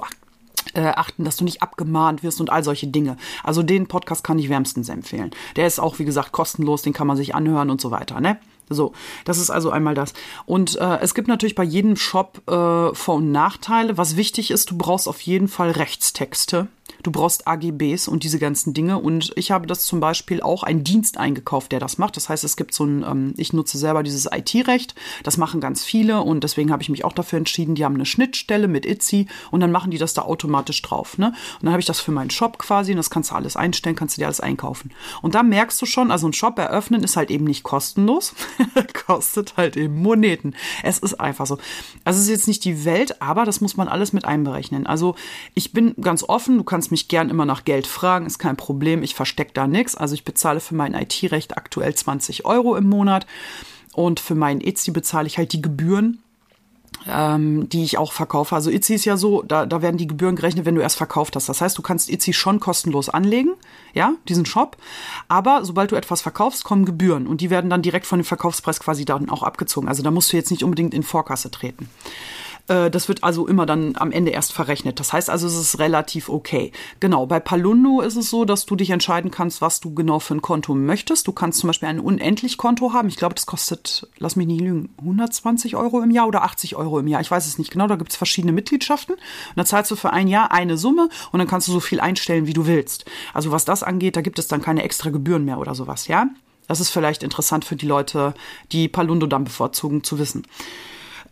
[0.73, 3.17] äh, achten, dass du nicht abgemahnt wirst und all solche Dinge.
[3.43, 5.31] Also den Podcast kann ich wärmstens empfehlen.
[5.55, 8.39] Der ist auch, wie gesagt, kostenlos, den kann man sich anhören und so weiter, ne?
[8.69, 8.93] So,
[9.25, 10.13] das ist also einmal das.
[10.45, 13.97] Und äh, es gibt natürlich bei jedem Shop äh, Vor- und Nachteile.
[13.97, 16.67] Was wichtig ist, du brauchst auf jeden Fall Rechtstexte.
[17.03, 18.97] Du brauchst AGBs und diese ganzen Dinge.
[18.97, 22.15] Und ich habe das zum Beispiel auch einen Dienst eingekauft, der das macht.
[22.15, 24.95] Das heißt, es gibt so ein, ähm, ich nutze selber dieses IT-Recht.
[25.23, 28.05] Das machen ganz viele und deswegen habe ich mich auch dafür entschieden, die haben eine
[28.05, 31.17] Schnittstelle mit Itzy und dann machen die das da automatisch drauf.
[31.17, 31.27] Ne?
[31.27, 33.97] Und dann habe ich das für meinen Shop quasi und das kannst du alles einstellen,
[33.97, 34.91] kannst du dir alles einkaufen.
[35.21, 38.33] Und da merkst du schon, also ein Shop eröffnen ist halt eben nicht kostenlos,
[39.05, 40.55] kostet halt eben Moneten.
[40.83, 41.57] Es ist einfach so.
[42.05, 44.87] Also es ist jetzt nicht die Welt, aber das muss man alles mit einberechnen.
[44.87, 45.15] Also
[45.53, 49.03] ich bin ganz offen, du kannst mich gern immer nach Geld fragen, ist kein Problem.
[49.03, 49.95] Ich verstecke da nichts.
[49.95, 53.27] Also ich bezahle für mein IT-Recht aktuell 20 Euro im Monat
[53.93, 56.23] und für meinen Etsy bezahle ich halt die Gebühren.
[57.07, 58.55] ähm, die ich auch verkaufe.
[58.55, 61.35] Also Itzy ist ja so, da, da werden die Gebühren gerechnet, wenn du erst verkauft
[61.35, 61.49] hast.
[61.49, 63.53] Das heißt, du kannst Itzy schon kostenlos anlegen,
[63.93, 64.77] ja, diesen Shop.
[65.27, 68.79] Aber sobald du etwas verkaufst, kommen Gebühren und die werden dann direkt von dem Verkaufspreis
[68.79, 69.87] quasi dann auch abgezogen.
[69.87, 71.89] Also da musst du jetzt nicht unbedingt in Vorkasse treten.
[72.67, 74.99] Äh, das wird also immer dann am Ende erst verrechnet.
[74.99, 76.71] Das heißt also, es ist relativ okay.
[76.99, 80.35] Genau, bei Palundo ist es so, dass du dich entscheiden kannst, was du genau für
[80.35, 81.27] ein Konto möchtest.
[81.27, 83.07] Du kannst zum Beispiel ein Unendlich-Konto haben.
[83.07, 86.99] Ich glaube, das kostet, lass mich nicht lügen, 120 Euro im Jahr oder 80 Euro
[86.99, 87.21] im Jahr.
[87.21, 87.87] Ich weiß es nicht genau.
[87.87, 89.15] Da gibt es verschiedene Mitgliedschaften.
[89.15, 89.21] Und
[89.55, 92.47] da zahlst du für ein Jahr eine Summe und dann kannst du so viel einstellen,
[92.47, 93.05] wie du willst.
[93.33, 96.27] Also was das angeht, da gibt es dann keine extra Gebühren mehr oder sowas, ja?
[96.67, 98.33] Das ist vielleicht interessant für die Leute,
[98.71, 100.43] die Palundo dann bevorzugen, zu wissen.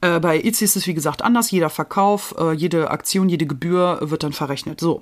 [0.02, 1.52] Äh, bei Itzy ist es wie gesagt anders.
[1.52, 4.80] Jeder Verkauf, äh, jede Aktion, jede Gebühr wird dann verrechnet.
[4.80, 5.02] So.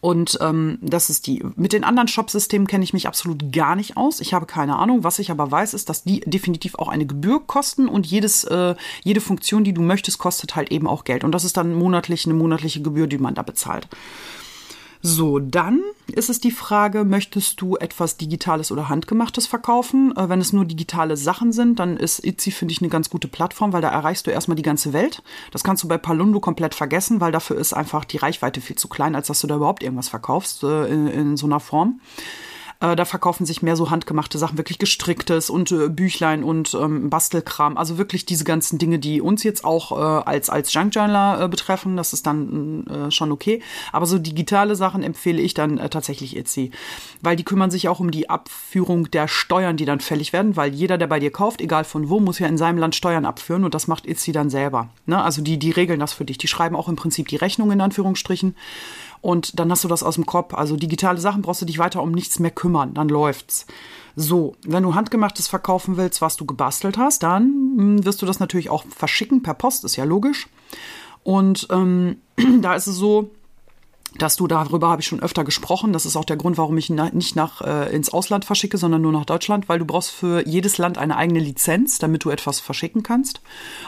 [0.00, 1.44] Und ähm, das ist die.
[1.56, 4.20] Mit den anderen Shop-Systemen kenne ich mich absolut gar nicht aus.
[4.20, 5.02] Ich habe keine Ahnung.
[5.02, 8.76] Was ich aber weiß, ist, dass die definitiv auch eine Gebühr kosten und jedes, äh,
[9.02, 11.24] jede Funktion, die du möchtest, kostet halt eben auch Geld.
[11.24, 13.88] Und das ist dann monatlich eine monatliche Gebühr, die man da bezahlt.
[15.00, 20.16] So, dann ist es die Frage, möchtest du etwas Digitales oder Handgemachtes verkaufen?
[20.16, 23.28] Äh, wenn es nur digitale Sachen sind, dann ist Itzy, finde ich, eine ganz gute
[23.28, 25.22] Plattform, weil da erreichst du erstmal die ganze Welt.
[25.52, 28.88] Das kannst du bei Palundo komplett vergessen, weil dafür ist einfach die Reichweite viel zu
[28.88, 32.00] klein, als dass du da überhaupt irgendwas verkaufst äh, in, in so einer Form.
[32.80, 37.10] Äh, da verkaufen sich mehr so handgemachte Sachen, wirklich gestricktes und äh, Büchlein und ähm,
[37.10, 37.76] Bastelkram.
[37.76, 41.48] Also wirklich diese ganzen Dinge, die uns jetzt auch äh, als, als Junk Journaler äh,
[41.48, 41.96] betreffen.
[41.96, 43.62] Das ist dann äh, schon okay.
[43.92, 46.70] Aber so digitale Sachen empfehle ich dann äh, tatsächlich Etsy.
[47.20, 50.56] Weil die kümmern sich auch um die Abführung der Steuern, die dann fällig werden.
[50.56, 53.24] Weil jeder, der bei dir kauft, egal von wo, muss ja in seinem Land Steuern
[53.24, 53.64] abführen.
[53.64, 54.88] Und das macht Etsy dann selber.
[55.04, 55.20] Ne?
[55.20, 56.38] Also die, die regeln das für dich.
[56.38, 58.54] Die schreiben auch im Prinzip die Rechnung in Anführungsstrichen.
[59.20, 60.54] Und dann hast du das aus dem Kopf.
[60.54, 62.94] Also digitale Sachen brauchst du dich weiter um nichts mehr kümmern.
[62.94, 63.66] Dann läuft's.
[64.16, 67.42] So, wenn du handgemachtes verkaufen willst, was du gebastelt hast, dann
[67.76, 70.48] hm, wirst du das natürlich auch verschicken per Post, ist ja logisch.
[71.22, 72.16] Und ähm,
[72.60, 73.30] da ist es so,
[74.16, 75.92] dass du darüber habe ich schon öfter gesprochen.
[75.92, 79.12] Das ist auch der Grund, warum ich nicht nach äh, ins Ausland verschicke, sondern nur
[79.12, 83.02] nach Deutschland, weil du brauchst für jedes Land eine eigene Lizenz, damit du etwas verschicken
[83.02, 83.40] kannst.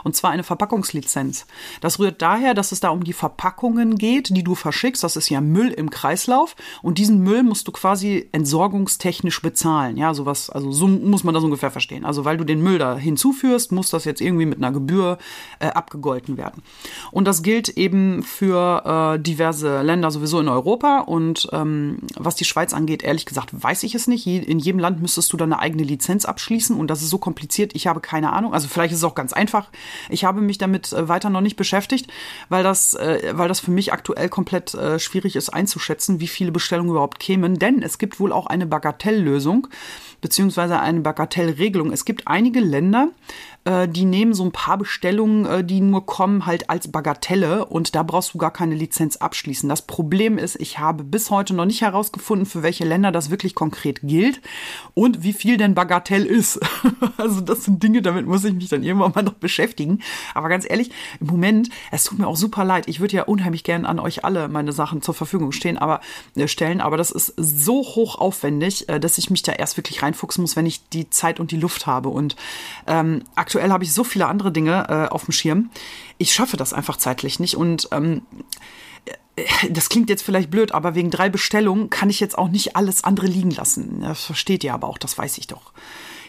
[0.05, 1.47] Und zwar eine Verpackungslizenz.
[1.81, 5.03] Das rührt daher, dass es da um die Verpackungen geht, die du verschickst.
[5.03, 9.97] Das ist ja Müll im Kreislauf und diesen Müll musst du quasi entsorgungstechnisch bezahlen.
[9.97, 12.05] Ja, sowas, also so muss man das ungefähr verstehen.
[12.05, 15.19] Also weil du den Müll da hinzuführst, muss das jetzt irgendwie mit einer Gebühr
[15.61, 16.63] äh, abgegolten werden.
[17.11, 22.45] Und das gilt eben für äh, diverse Länder sowieso in Europa und ähm, was die
[22.45, 24.27] Schweiz angeht, ehrlich gesagt, weiß ich es nicht.
[24.27, 27.75] In jedem Land müsstest du dann eine eigene Lizenz abschließen und das ist so kompliziert.
[27.75, 28.55] Ich habe keine Ahnung.
[28.55, 29.71] Also vielleicht ist es auch ganz einfach.
[30.09, 32.11] Ich habe mich damit äh, weiter noch nicht beschäftigt,
[32.49, 36.53] weil das, äh, weil das für mich aktuell komplett äh, schwierig ist einzuschätzen, wie viele
[36.53, 37.59] Bestellungen überhaupt kämen.
[37.59, 39.69] Denn es gibt wohl auch eine Bagatelllösung
[40.21, 41.93] beziehungsweise eine Bagatellregelung.
[41.93, 43.09] Es gibt einige Länder,
[43.65, 47.95] äh, die nehmen so ein paar Bestellungen, äh, die nur kommen, halt als Bagatelle und
[47.95, 49.69] da brauchst du gar keine Lizenz abschließen.
[49.69, 53.55] Das Problem ist, ich habe bis heute noch nicht herausgefunden, für welche Länder das wirklich
[53.55, 54.41] konkret gilt
[54.95, 56.59] und wie viel denn Bagatell ist.
[57.19, 60.01] also das sind Dinge, damit muss ich mich dann irgendwann mal noch beschäftigen.
[60.35, 62.89] Aber ganz ehrlich, im Moment, es tut mir auch super leid.
[62.89, 66.01] Ich würde ja unheimlich gern an euch alle meine Sachen zur Verfügung stehen, aber
[66.35, 70.03] äh, stellen, aber das ist so hoch aufwendig, äh, dass ich mich da erst wirklich
[70.03, 72.09] reinfuchsen muss, wenn ich die Zeit und die Luft habe.
[72.09, 72.37] Und
[72.87, 75.71] ähm, aktuell habe ich so viele andere Dinge äh, auf dem Schirm.
[76.19, 78.23] Ich schaffe das einfach zeitlich nicht und ähm,
[79.37, 82.77] äh, das klingt jetzt vielleicht blöd, aber wegen drei Bestellungen kann ich jetzt auch nicht
[82.77, 84.01] alles andere liegen lassen.
[84.01, 85.73] Das versteht ihr aber auch, das weiß ich doch.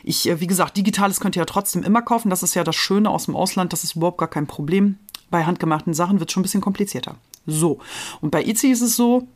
[0.03, 2.29] Ich, äh, wie gesagt, Digitales könnt ihr ja trotzdem immer kaufen.
[2.29, 3.73] Das ist ja das Schöne aus dem Ausland.
[3.73, 4.97] Das ist überhaupt gar kein Problem.
[5.29, 7.15] Bei handgemachten Sachen wird es schon ein bisschen komplizierter.
[7.45, 7.79] So.
[8.19, 9.27] Und bei Itzy ist es so,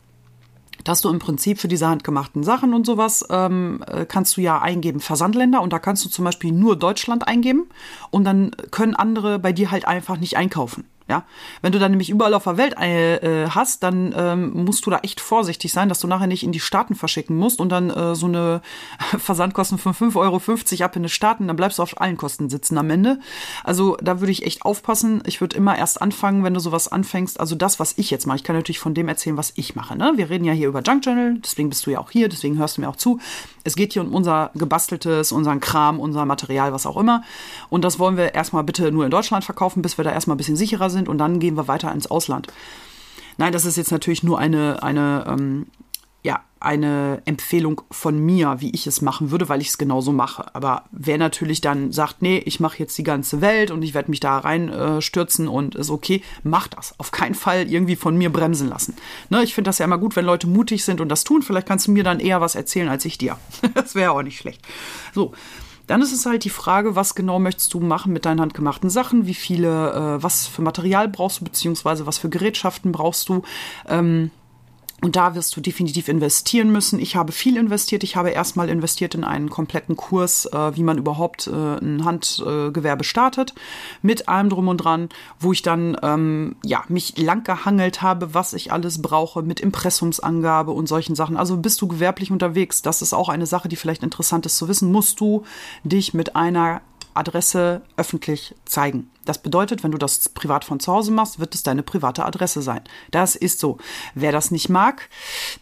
[0.85, 4.61] dass du im Prinzip für diese handgemachten Sachen und sowas ähm, äh, kannst du ja
[4.61, 7.67] eingeben Versandländer und da kannst du zum Beispiel nur Deutschland eingeben
[8.11, 10.85] und dann können andere bei dir halt einfach nicht einkaufen.
[11.07, 11.23] Ja,
[11.61, 14.89] wenn du dann nämlich überall auf der Welt äh, äh, hast, dann ähm, musst du
[14.89, 17.91] da echt vorsichtig sein, dass du nachher nicht in die Staaten verschicken musst und dann
[17.91, 18.61] äh, so eine
[19.19, 22.75] Versandkosten von 5,50 Euro ab in die Staaten, dann bleibst du auf allen Kosten sitzen
[22.79, 23.19] am Ende.
[23.63, 25.21] Also da würde ich echt aufpassen.
[25.27, 27.39] Ich würde immer erst anfangen, wenn du sowas anfängst.
[27.39, 28.37] Also das, was ich jetzt mache.
[28.37, 29.95] Ich kann natürlich von dem erzählen, was ich mache.
[29.95, 30.13] Ne?
[30.15, 32.77] Wir reden ja hier über Junk Journal, deswegen bist du ja auch hier, deswegen hörst
[32.77, 33.19] du mir auch zu.
[33.63, 37.21] Es geht hier um unser gebasteltes, unseren Kram, unser Material, was auch immer.
[37.69, 40.37] Und das wollen wir erstmal bitte nur in Deutschland verkaufen, bis wir da erstmal ein
[40.37, 42.47] bisschen sicherer sind und dann gehen wir weiter ins Ausland.
[43.37, 45.67] Nein, das ist jetzt natürlich nur eine, eine, ähm,
[46.23, 50.45] ja, eine Empfehlung von mir, wie ich es machen würde, weil ich es genauso mache.
[50.55, 54.09] Aber wer natürlich dann sagt, nee, ich mache jetzt die ganze Welt und ich werde
[54.09, 56.95] mich da reinstürzen äh, und ist okay, macht das.
[56.97, 58.95] Auf keinen Fall irgendwie von mir bremsen lassen.
[59.29, 61.43] Ne, ich finde das ja immer gut, wenn Leute mutig sind und das tun.
[61.43, 63.37] Vielleicht kannst du mir dann eher was erzählen als ich dir.
[63.75, 64.61] das wäre auch nicht schlecht.
[65.13, 65.33] So,
[65.87, 69.27] Dann ist es halt die Frage, was genau möchtest du machen mit deinen handgemachten Sachen?
[69.27, 73.43] Wie viele, äh, was für Material brauchst du, beziehungsweise was für Gerätschaften brauchst du?
[73.87, 74.31] Ähm,
[75.01, 76.99] und da wirst du definitiv investieren müssen.
[76.99, 78.03] Ich habe viel investiert.
[78.03, 83.01] Ich habe erstmal investiert in einen kompletten Kurs, äh, wie man überhaupt äh, ein Handgewerbe
[83.01, 83.53] äh, startet,
[84.01, 88.53] mit allem drum und dran, wo ich dann ähm, ja mich lang gehangelt habe, was
[88.53, 91.35] ich alles brauche, mit Impressumsangabe und solchen Sachen.
[91.35, 92.81] Also bist du gewerblich unterwegs.
[92.81, 94.91] Das ist auch eine Sache, die vielleicht interessant ist zu wissen.
[94.91, 95.43] Musst du
[95.83, 96.81] dich mit einer
[97.15, 99.09] Adresse öffentlich zeigen.
[99.25, 102.61] Das bedeutet, wenn du das privat von zu Hause machst, wird es deine private Adresse
[102.61, 102.81] sein.
[103.11, 103.77] Das ist so.
[104.13, 105.09] Wer das nicht mag,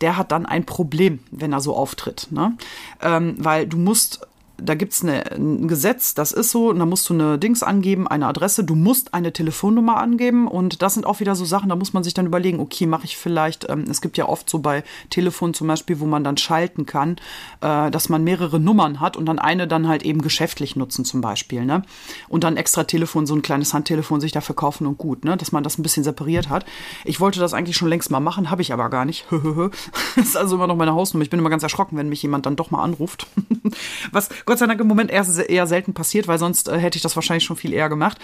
[0.02, 2.28] der hat dann ein Problem, wenn er so auftritt.
[2.32, 2.58] Ne?
[3.02, 7.10] Ähm, weil du musst da gibt es ein Gesetz, das ist so, und da musst
[7.10, 11.20] du eine Dings angeben, eine Adresse, du musst eine Telefonnummer angeben und das sind auch
[11.20, 14.00] wieder so Sachen, da muss man sich dann überlegen, okay, mache ich vielleicht, ähm, es
[14.00, 17.18] gibt ja oft so bei Telefon zum Beispiel, wo man dann schalten kann,
[17.62, 21.22] äh, dass man mehrere Nummern hat und dann eine dann halt eben geschäftlich nutzen zum
[21.22, 21.82] Beispiel, ne?
[22.30, 25.36] Und dann extra Telefon, so ein kleines Handtelefon sich dafür kaufen und gut, ne?
[25.36, 26.66] Dass man das ein bisschen separiert hat.
[27.06, 29.26] Ich wollte das eigentlich schon längst mal machen, habe ich aber gar nicht.
[30.16, 31.24] das ist also immer noch meine Hausnummer.
[31.24, 33.28] Ich bin immer ganz erschrocken, wenn mich jemand dann doch mal anruft.
[34.12, 37.02] Was Gott sei Dank im Moment eher, eher selten passiert, weil sonst äh, hätte ich
[37.02, 38.18] das wahrscheinlich schon viel eher gemacht.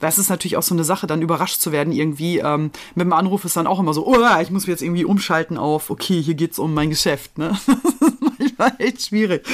[0.00, 2.38] Das ist natürlich auch so eine Sache, dann überrascht zu werden irgendwie.
[2.38, 5.04] Ähm, mit dem Anruf ist dann auch immer so, oh, ich muss mich jetzt irgendwie
[5.04, 7.38] umschalten auf, okay, hier geht's um mein Geschäft.
[7.38, 7.48] Ne?
[7.66, 9.46] das ist manchmal echt schwierig.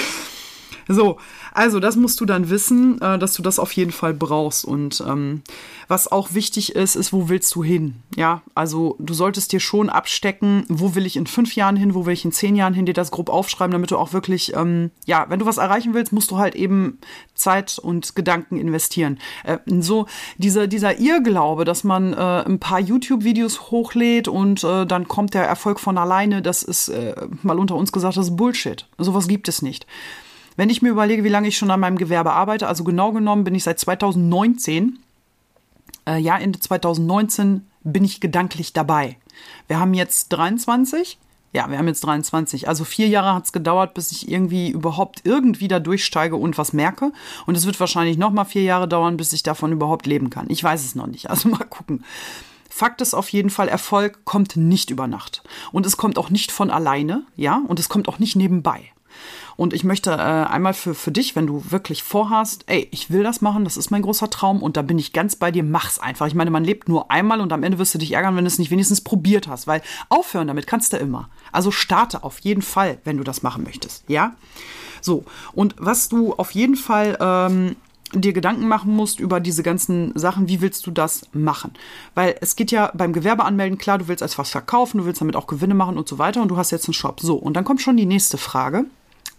[0.89, 1.19] So,
[1.55, 4.65] also das musst du dann wissen, äh, dass du das auf jeden Fall brauchst.
[4.65, 5.43] Und ähm,
[5.89, 7.97] was auch wichtig ist, ist, wo willst du hin?
[8.17, 12.07] Ja, also du solltest dir schon abstecken, wo will ich in fünf Jahren hin, wo
[12.07, 14.91] will ich in zehn Jahren hin, dir das grob aufschreiben, damit du auch wirklich, ähm,
[15.07, 16.99] ja, wenn du was erreichen willst, musst du halt eben
[17.35, 19.19] Zeit und Gedanken investieren.
[19.45, 20.07] Äh, so
[20.39, 25.45] dieser, dieser Irrglaube, dass man äh, ein paar YouTube-Videos hochlädt und äh, dann kommt der
[25.45, 28.87] Erfolg von alleine, das ist äh, mal unter uns gesagt, das ist Bullshit.
[28.99, 29.87] Sowas gibt es nicht.
[30.57, 33.45] Wenn ich mir überlege, wie lange ich schon an meinem Gewerbe arbeite, also genau genommen
[33.45, 34.99] bin ich seit 2019,
[36.07, 39.17] äh, ja, Ende 2019 bin ich gedanklich dabei.
[39.69, 41.19] Wir haben jetzt 23.
[41.55, 42.67] Ja, wir haben jetzt 23.
[42.67, 46.73] Also vier Jahre hat es gedauert, bis ich irgendwie überhaupt irgendwie da durchsteige und was
[46.73, 47.13] merke.
[47.47, 50.47] Und es wird wahrscheinlich noch mal vier Jahre dauern, bis ich davon überhaupt leben kann.
[50.49, 51.29] Ich weiß es noch nicht.
[51.29, 52.05] Also mal gucken.
[52.71, 55.43] Fakt ist auf jeden Fall, Erfolg kommt nicht über Nacht.
[55.73, 58.81] Und es kommt auch nicht von alleine, ja, und es kommt auch nicht nebenbei.
[59.57, 63.23] Und ich möchte äh, einmal für, für dich, wenn du wirklich vorhast, ey, ich will
[63.23, 65.99] das machen, das ist mein großer Traum und da bin ich ganz bei dir, mach's
[65.99, 66.27] einfach.
[66.27, 68.49] Ich meine, man lebt nur einmal und am Ende wirst du dich ärgern, wenn du
[68.49, 71.29] es nicht wenigstens probiert hast, weil aufhören damit kannst du immer.
[71.53, 74.35] Also starte auf jeden Fall, wenn du das machen möchtest, ja?
[75.01, 77.77] So, und was du auf jeden Fall ähm,
[78.15, 81.73] dir Gedanken machen musst über diese ganzen Sachen, wie willst du das machen?
[82.15, 85.47] Weil es geht ja beim Gewerbeanmelden, klar, du willst etwas verkaufen, du willst damit auch
[85.47, 87.21] Gewinne machen und so weiter und du hast jetzt einen Shop.
[87.21, 88.85] So, und dann kommt schon die nächste Frage.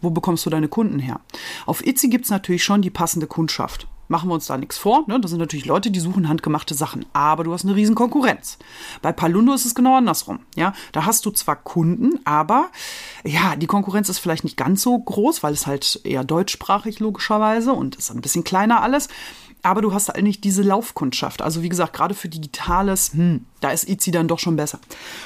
[0.04, 1.22] Wo bekommst du deine Kunden her?
[1.66, 3.88] Auf Itzy gibt es natürlich schon die passende Kundschaft.
[4.10, 5.06] Machen wir uns da nichts vor.
[5.08, 5.20] Ne?
[5.22, 7.06] Das sind natürlich Leute, die suchen handgemachte Sachen.
[7.14, 8.58] Aber du hast eine riesen Konkurrenz.
[9.02, 10.40] Bei Palundo ist es genau andersrum.
[10.58, 12.70] Ja, da hast du zwar Kunden, aber
[13.24, 17.72] ja, die Konkurrenz ist vielleicht nicht ganz so groß, weil es halt eher deutschsprachig logischerweise
[17.72, 19.08] und ist ein bisschen kleiner alles
[19.64, 21.42] aber du hast halt nicht diese Laufkundschaft.
[21.42, 24.80] Also wie gesagt, gerade für Digitales, hm, da ist Itzy dann doch schon besser.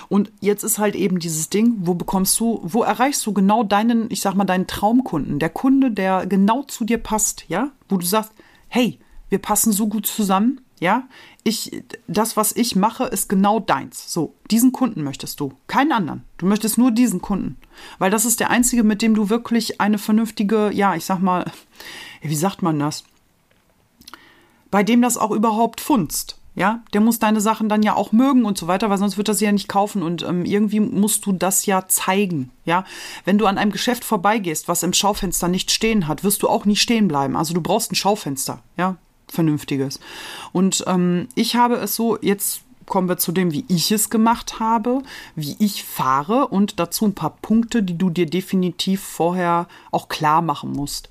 [0.09, 4.09] Und jetzt ist halt eben dieses Ding, wo bekommst du, wo erreichst du genau deinen,
[4.11, 8.05] ich sag mal, deinen Traumkunden, der Kunde, der genau zu dir passt, ja, wo du
[8.05, 8.31] sagst,
[8.67, 11.07] hey, wir passen so gut zusammen, ja,
[11.43, 14.13] ich, das, was ich mache, ist genau deins.
[14.13, 16.23] So, diesen Kunden möchtest du, keinen anderen.
[16.37, 17.57] Du möchtest nur diesen Kunden,
[17.97, 21.51] weil das ist der einzige, mit dem du wirklich eine vernünftige, ja, ich sag mal,
[22.21, 23.03] wie sagt man das?
[24.71, 26.39] Bei dem das auch überhaupt funzt.
[26.55, 29.27] Ja, der muss deine Sachen dann ja auch mögen und so weiter, weil sonst wird
[29.27, 32.49] er sie ja nicht kaufen und ähm, irgendwie musst du das ja zeigen.
[32.65, 32.83] Ja,
[33.25, 36.65] wenn du an einem Geschäft vorbeigehst, was im Schaufenster nicht stehen hat, wirst du auch
[36.65, 37.35] nicht stehen bleiben.
[37.35, 38.95] Also du brauchst ein Schaufenster, ja,
[39.27, 39.99] vernünftiges.
[40.51, 44.59] Und ähm, ich habe es so jetzt kommen wir zu dem, wie ich es gemacht
[44.59, 45.03] habe,
[45.35, 50.41] wie ich fahre und dazu ein paar Punkte, die du dir definitiv vorher auch klar
[50.41, 51.09] machen musst.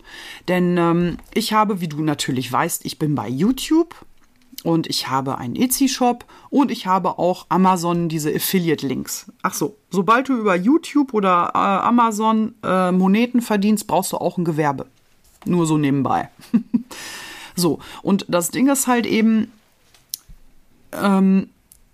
[0.49, 3.95] Denn ähm, ich habe, wie du natürlich weißt, ich bin bei YouTube
[4.65, 9.31] und ich habe einen Etsy-Shop und ich habe auch Amazon, diese Affiliate-Links.
[9.43, 14.39] Ach so, sobald du über YouTube oder äh, Amazon äh, Moneten verdienst, brauchst du auch
[14.39, 14.87] ein Gewerbe.
[15.45, 16.31] Nur so nebenbei.
[17.55, 19.53] so, und das Ding ist halt eben,
[20.93, 21.49] ähm,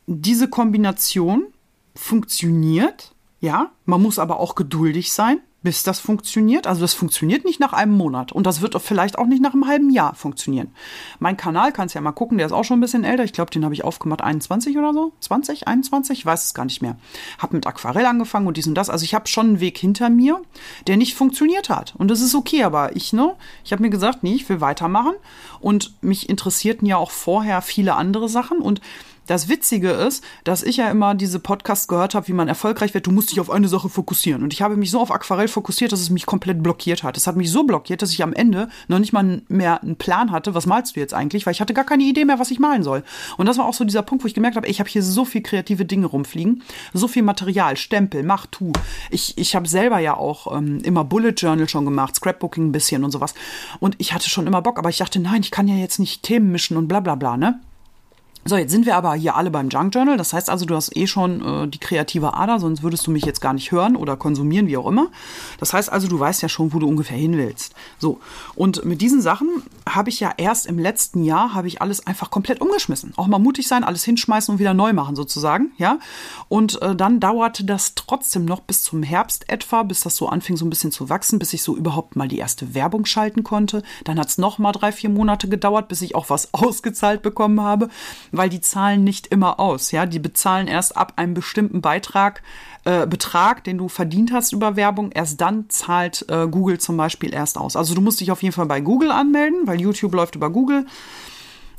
[0.07, 1.47] diese Kombination
[1.95, 6.67] funktioniert, ja, man muss aber auch geduldig sein, bis das funktioniert.
[6.67, 9.67] Also das funktioniert nicht nach einem Monat und das wird vielleicht auch nicht nach einem
[9.67, 10.73] halben Jahr funktionieren.
[11.19, 13.25] Mein Kanal kannst ja mal gucken, der ist auch schon ein bisschen älter.
[13.25, 16.65] Ich glaube, den habe ich aufgemacht 21 oder so, 20, 21, ich weiß es gar
[16.65, 16.97] nicht mehr.
[17.39, 18.91] Habe mit Aquarell angefangen und dies und das.
[18.91, 20.43] Also ich habe schon einen Weg hinter mir,
[20.87, 22.65] der nicht funktioniert hat und das ist okay.
[22.65, 23.35] Aber ich ne,
[23.65, 25.15] ich habe mir gesagt, nee, ich will weitermachen
[25.61, 28.81] und mich interessierten ja auch vorher viele andere Sachen und
[29.27, 33.07] das Witzige ist, dass ich ja immer diese Podcasts gehört habe, wie man erfolgreich wird.
[33.07, 34.43] Du musst dich auf eine Sache fokussieren.
[34.43, 37.17] Und ich habe mich so auf Aquarell fokussiert, dass es mich komplett blockiert hat.
[37.17, 40.31] Es hat mich so blockiert, dass ich am Ende noch nicht mal mehr einen Plan
[40.31, 42.59] hatte, was malst du jetzt eigentlich, weil ich hatte gar keine Idee mehr, was ich
[42.59, 43.05] malen soll.
[43.37, 45.25] Und das war auch so dieser Punkt, wo ich gemerkt habe, ich habe hier so
[45.25, 48.73] viel kreative Dinge rumfliegen, so viel Material, Stempel, mach, tu.
[49.11, 53.05] Ich, ich habe selber ja auch ähm, immer Bullet Journal schon gemacht, Scrapbooking ein bisschen
[53.05, 53.35] und sowas.
[53.81, 56.23] Und ich hatte schon immer Bock, aber ich dachte, nein, ich kann ja jetzt nicht
[56.23, 57.61] Themen mischen und bla bla bla, ne?
[58.45, 60.17] So, jetzt sind wir aber hier alle beim Junk Journal.
[60.17, 63.25] Das heißt also, du hast eh schon äh, die kreative Ader, sonst würdest du mich
[63.25, 65.11] jetzt gar nicht hören oder konsumieren, wie auch immer.
[65.61, 67.73] Das heißt also, du weißt ja schon, wo du ungefähr hin willst.
[68.01, 68.19] So,
[68.57, 72.31] und mit diesen Sachen habe ich ja erst im letzten Jahr, habe ich alles einfach
[72.31, 73.13] komplett umgeschmissen.
[73.15, 76.01] Auch mal mutig sein, alles hinschmeißen und wieder neu machen sozusagen, ja.
[76.49, 80.57] Und äh, dann dauerte das trotzdem noch bis zum Herbst etwa, bis das so anfing
[80.57, 83.85] so ein bisschen zu wachsen, bis ich so überhaupt mal die erste Werbung schalten konnte.
[84.03, 87.61] Dann hat es noch mal drei, vier Monate gedauert, bis ich auch was ausgezahlt bekommen
[87.61, 87.89] habe
[88.33, 89.93] weil die zahlen nicht immer aus.
[89.93, 92.43] Ja, die bezahlen erst ab einem bestimmten Beitrag,
[92.85, 95.13] äh, Betrag, den du verdient hast über Werbung.
[95.13, 97.77] Erst dann zahlt äh, Google zum Beispiel erst aus.
[97.77, 100.87] Also du musst dich auf jeden Fall bei Google anmelden, weil YouTube läuft über Google.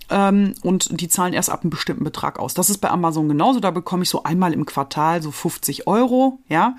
[0.10, 2.54] Ähm, und die zahlen erst ab einem bestimmten Betrag aus.
[2.54, 3.60] Das ist bei Amazon genauso.
[3.60, 6.40] Da bekomme ich so einmal im Quartal so 50 Euro.
[6.48, 6.76] Ja,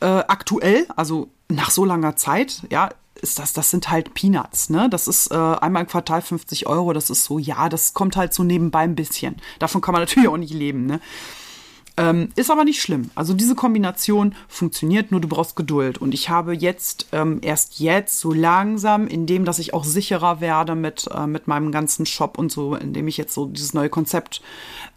[0.00, 2.90] äh, aktuell, also nach so langer Zeit, ja,
[3.22, 4.90] ist das, das sind halt Peanuts, ne?
[4.90, 8.34] Das ist äh, einmal im Quartal 50 Euro, das ist so, ja, das kommt halt
[8.34, 9.36] so nebenbei ein bisschen.
[9.60, 11.00] Davon kann man natürlich auch nicht leben, ne?
[11.98, 13.10] Ähm, ist aber nicht schlimm.
[13.14, 15.98] Also diese Kombination funktioniert, nur du brauchst Geduld.
[15.98, 20.74] Und ich habe jetzt, ähm, erst jetzt, so langsam, indem, dass ich auch sicherer werde
[20.74, 24.40] mit, äh, mit meinem ganzen Shop und so, indem ich jetzt so dieses neue Konzept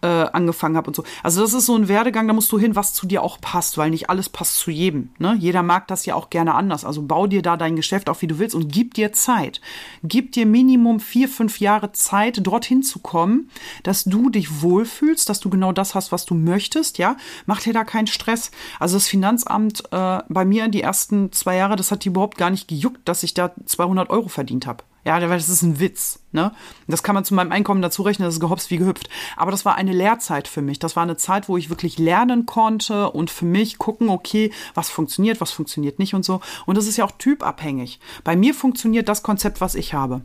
[0.02, 1.04] äh, angefangen habe und so.
[1.22, 3.78] Also das ist so ein Werdegang, da musst du hin, was zu dir auch passt,
[3.78, 5.10] weil nicht alles passt zu jedem.
[5.20, 5.36] Ne?
[5.38, 6.86] Jeder mag das ja auch gerne anders.
[6.86, 9.60] Also bau dir da dein Geschäft auf, wie du willst und gib dir Zeit.
[10.02, 13.50] Gib dir Minimum vier, fünf Jahre Zeit, dorthin zu kommen,
[13.84, 17.62] dass du dich wohlfühlst, dass du genau das hast, was du möchtest bist, ja, mach
[17.62, 18.52] dir da keinen Stress.
[18.80, 22.50] Also das Finanzamt äh, bei mir die ersten zwei Jahre, das hat die überhaupt gar
[22.50, 24.84] nicht gejuckt, dass ich da 200 Euro verdient habe.
[25.04, 26.52] Ja, weil das ist ein Witz, ne?
[26.88, 29.08] Das kann man zu meinem Einkommen dazu rechnen, das ist gehopst wie gehüpft.
[29.38, 30.80] Aber das war eine Lehrzeit für mich.
[30.80, 34.90] Das war eine Zeit, wo ich wirklich lernen konnte und für mich gucken, okay, was
[34.90, 36.42] funktioniert, was funktioniert nicht und so.
[36.66, 38.00] Und das ist ja auch typabhängig.
[38.24, 40.22] Bei mir funktioniert das Konzept, was ich habe.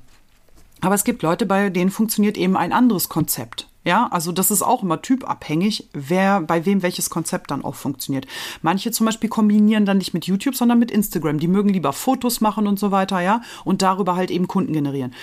[0.81, 3.69] Aber es gibt Leute, bei denen funktioniert eben ein anderes Konzept.
[3.83, 8.27] Ja, also das ist auch immer typabhängig, wer bei wem welches Konzept dann auch funktioniert.
[8.61, 11.39] Manche zum Beispiel kombinieren dann nicht mit YouTube, sondern mit Instagram.
[11.39, 15.15] Die mögen lieber Fotos machen und so weiter, ja, und darüber halt eben Kunden generieren.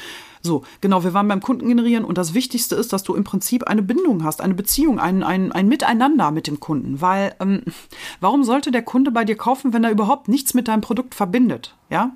[0.47, 3.65] So, genau, wir waren beim Kunden generieren und das Wichtigste ist, dass du im Prinzip
[3.65, 7.01] eine Bindung hast, eine Beziehung, ein, ein, ein Miteinander mit dem Kunden.
[7.01, 7.63] Weil, ähm,
[8.21, 11.75] warum sollte der Kunde bei dir kaufen, wenn er überhaupt nichts mit deinem Produkt verbindet?
[11.89, 12.13] Ja,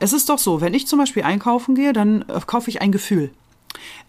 [0.00, 2.92] es ist doch so, wenn ich zum Beispiel einkaufen gehe, dann äh, kaufe ich ein
[2.92, 3.30] Gefühl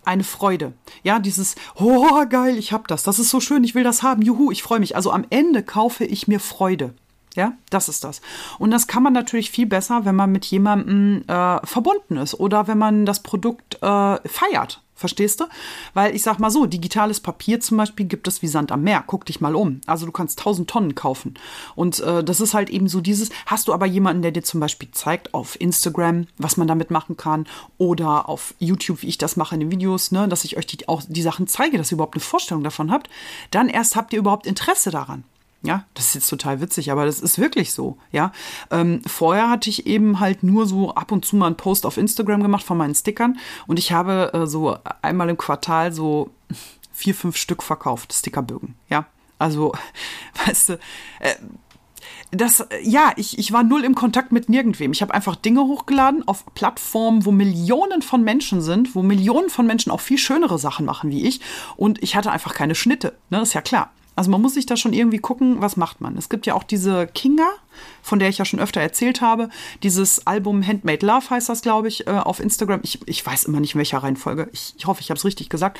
[0.05, 0.73] eine Freude.
[1.03, 4.21] Ja, dieses, oh geil, ich hab das, das ist so schön, ich will das haben,
[4.21, 4.95] juhu, ich freue mich.
[4.95, 6.93] Also am Ende kaufe ich mir Freude.
[7.35, 8.21] Ja, das ist das.
[8.57, 12.67] Und das kann man natürlich viel besser, wenn man mit jemandem äh, verbunden ist oder
[12.67, 14.81] wenn man das Produkt äh, feiert.
[14.99, 15.45] Verstehst du?
[15.93, 19.01] Weil ich sag mal so, digitales Papier zum Beispiel gibt es wie Sand am Meer.
[19.07, 19.79] Guck dich mal um.
[19.85, 21.35] Also du kannst tausend Tonnen kaufen.
[21.75, 24.59] Und äh, das ist halt eben so dieses, hast du aber jemanden, der dir zum
[24.59, 29.37] Beispiel zeigt auf Instagram, was man damit machen kann oder auf YouTube, wie ich das
[29.37, 31.95] mache in den Videos, ne, dass ich euch die, auch die Sachen zeige, dass ihr
[31.95, 33.09] überhaupt eine Vorstellung davon habt,
[33.51, 35.23] dann erst habt ihr überhaupt Interesse daran.
[35.61, 37.97] Ja, das ist jetzt total witzig, aber das ist wirklich so.
[38.11, 38.31] Ja,
[38.71, 41.97] ähm, vorher hatte ich eben halt nur so ab und zu mal einen Post auf
[41.97, 46.29] Instagram gemacht von meinen Stickern und ich habe äh, so einmal im Quartal so
[46.93, 48.75] vier, fünf Stück verkauft, Stickerbögen.
[48.89, 49.05] Ja,
[49.37, 49.73] also,
[50.45, 50.73] weißt du,
[51.19, 51.35] äh,
[52.31, 54.91] das, ja, ich, ich war null im Kontakt mit nirgendwem.
[54.91, 59.65] Ich habe einfach Dinge hochgeladen auf Plattformen, wo Millionen von Menschen sind, wo Millionen von
[59.65, 61.41] Menschen auch viel schönere Sachen machen wie ich.
[61.75, 63.17] Und ich hatte einfach keine Schnitte.
[63.29, 63.91] Ne, ist ja klar.
[64.19, 66.17] Also man muss sich da schon irgendwie gucken, was macht man.
[66.17, 67.49] Es gibt ja auch diese Kinga,
[68.01, 69.47] von der ich ja schon öfter erzählt habe.
[69.81, 72.81] Dieses Album Handmade Love heißt das, glaube ich, äh, auf Instagram.
[72.83, 74.49] Ich, ich weiß immer nicht, in welcher Reihenfolge.
[74.51, 75.79] Ich, ich hoffe, ich habe es richtig gesagt.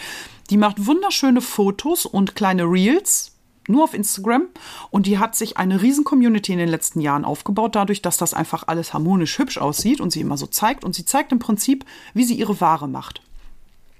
[0.52, 3.36] Die macht wunderschöne Fotos und kleine Reels
[3.68, 4.48] nur auf Instagram
[4.90, 8.34] und die hat sich eine riesen Community in den letzten Jahren aufgebaut, dadurch, dass das
[8.34, 11.84] einfach alles harmonisch hübsch aussieht und sie immer so zeigt und sie zeigt im Prinzip,
[12.14, 13.22] wie sie ihre Ware macht.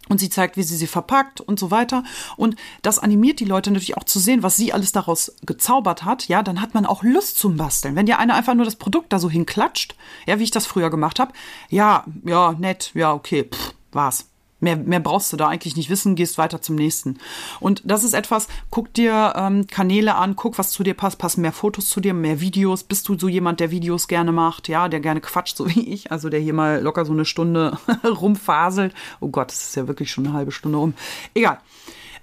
[0.10, 2.04] Und sie zeigt, wie sie sie verpackt und so weiter.
[2.36, 6.28] Und das animiert die Leute natürlich auch zu sehen, was sie alles daraus gezaubert hat.
[6.28, 7.96] Ja, dann hat man auch Lust zum Basteln.
[7.96, 9.96] Wenn dir einer einfach nur das Produkt da so hinklatscht,
[10.26, 11.32] ja, wie ich das früher gemacht habe,
[11.70, 14.29] ja, ja, nett, ja, okay, pff, war's.
[14.60, 17.20] Mehr, mehr brauchst du da eigentlich nicht wissen, gehst weiter zum nächsten.
[17.60, 21.42] Und das ist etwas, guck dir ähm, Kanäle an, guck, was zu dir passt, passen
[21.42, 22.84] mehr Fotos zu dir, mehr Videos.
[22.84, 26.12] Bist du so jemand, der Videos gerne macht, ja, der gerne quatscht, so wie ich,
[26.12, 28.94] also der hier mal locker so eine Stunde rumfaselt.
[29.20, 30.94] Oh Gott, das ist ja wirklich schon eine halbe Stunde um.
[31.34, 31.60] Egal.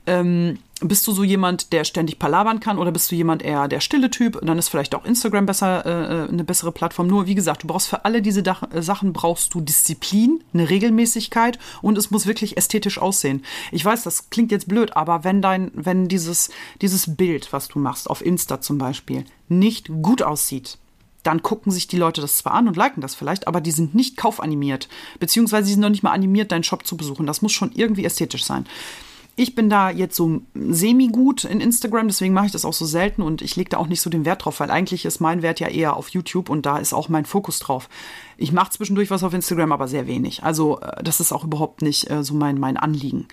[0.07, 3.81] Ähm, bist du so jemand, der ständig palabern kann oder bist du jemand eher der
[3.81, 4.37] stille Typ?
[4.37, 7.07] Und dann ist vielleicht auch Instagram besser, äh, äh eine bessere Plattform.
[7.07, 10.69] Nur, wie gesagt, du brauchst für alle diese Dach äh, Sachen brauchst du Disziplin, eine
[10.69, 13.43] Regelmäßigkeit und es muss wirklich ästhetisch aussehen.
[13.73, 16.51] Ich weiß, das klingt jetzt blöd, aber wenn dein, wenn dieses,
[16.83, 20.77] dieses Bild, was du machst, auf Insta zum Beispiel, nicht gut aussieht,
[21.23, 23.95] dann gucken sich die Leute das zwar an und liken das vielleicht, aber die sind
[23.95, 24.89] nicht kaufanimiert,
[25.19, 27.27] beziehungsweise sie sind noch nicht mal animiert, deinen Shop zu besuchen.
[27.27, 28.67] Das muss schon irgendwie ästhetisch sein.
[29.39, 33.21] Ich bin da jetzt so semi-gut in Instagram, deswegen mache ich das auch so selten
[33.21, 35.61] und ich lege da auch nicht so den Wert drauf, weil eigentlich ist mein Wert
[35.61, 37.91] ja eher auf YouTube und da ist auch mein Fokus drauf.
[38.39, 40.43] Ich mache zwischendurch was auf Instagram, aber sehr wenig.
[40.43, 43.29] Also äh, das ist auch überhaupt nicht äh, so mein, mein Anliegen.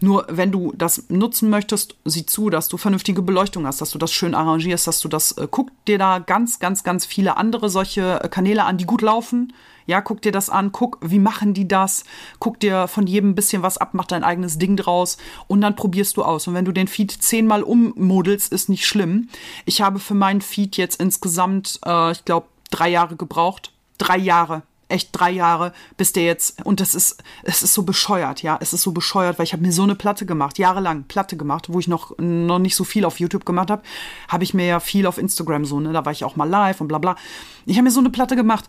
[0.00, 3.98] Nur wenn du das nutzen möchtest, sieh zu, dass du vernünftige Beleuchtung hast, dass du
[3.98, 7.68] das schön arrangierst, dass du das, äh, guck dir da ganz, ganz, ganz viele andere
[7.68, 9.52] solche äh, Kanäle an, die gut laufen.
[9.86, 12.04] Ja, guck dir das an, guck, wie machen die das?
[12.38, 15.76] Guck dir von jedem ein bisschen was ab, mach dein eigenes Ding draus und dann
[15.76, 16.46] probierst du aus.
[16.46, 19.28] Und wenn du den Feed zehnmal ummodelst, ist nicht schlimm.
[19.64, 23.72] Ich habe für meinen Feed jetzt insgesamt, äh, ich glaube, drei Jahre gebraucht.
[23.98, 28.42] Drei Jahre echt drei Jahre, bis der jetzt, und das ist, es ist so bescheuert,
[28.42, 31.36] ja, es ist so bescheuert, weil ich habe mir so eine Platte gemacht, jahrelang Platte
[31.36, 33.82] gemacht, wo ich noch, noch nicht so viel auf YouTube gemacht habe,
[34.28, 36.80] habe ich mir ja viel auf Instagram so, ne, da war ich auch mal live
[36.80, 37.16] und bla bla.
[37.66, 38.68] Ich habe mir so eine Platte gemacht,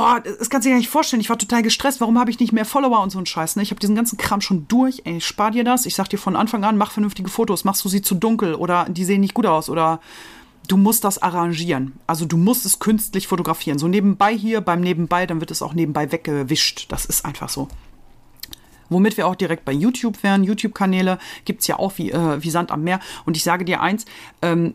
[0.00, 1.20] Oh, das kannst du dir gar nicht vorstellen.
[1.20, 2.00] Ich war total gestresst.
[2.00, 3.56] Warum habe ich nicht mehr Follower und so ein Scheiß?
[3.56, 3.64] Ne?
[3.64, 5.02] Ich habe diesen ganzen Kram schon durch.
[5.04, 5.86] Ey, spar dir das.
[5.86, 7.64] Ich sag dir von Anfang an, mach vernünftige Fotos.
[7.64, 9.98] Machst du sie zu dunkel oder die sehen nicht gut aus oder
[10.68, 11.94] du musst das arrangieren.
[12.06, 13.80] Also du musst es künstlich fotografieren.
[13.80, 16.86] So nebenbei hier, beim Nebenbei, dann wird es auch nebenbei weggewischt.
[16.92, 17.66] Das ist einfach so.
[18.90, 20.44] Womit wir auch direkt bei YouTube wären.
[20.44, 23.00] YouTube-Kanäle gibt es ja auch wie, äh, wie Sand am Meer.
[23.24, 24.04] Und ich sage dir eins,
[24.42, 24.74] ähm,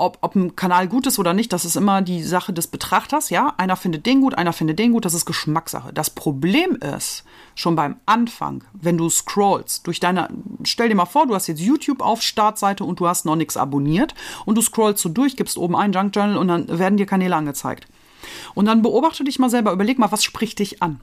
[0.00, 3.30] ob, ob ein Kanal gut ist oder nicht, das ist immer die Sache des Betrachters,
[3.30, 3.54] ja.
[3.56, 5.92] Einer findet den gut, einer findet den gut, das ist Geschmackssache.
[5.92, 7.24] Das Problem ist,
[7.54, 10.28] schon beim Anfang, wenn du scrollst durch deine,
[10.64, 13.56] stell dir mal vor, du hast jetzt YouTube auf Startseite und du hast noch nichts
[13.56, 17.06] abonniert und du scrollst so durch, gibst oben ein Junk Journal und dann werden dir
[17.06, 17.86] Kanäle angezeigt.
[18.54, 21.00] Und dann beobachte dich mal selber, überleg mal, was spricht dich an?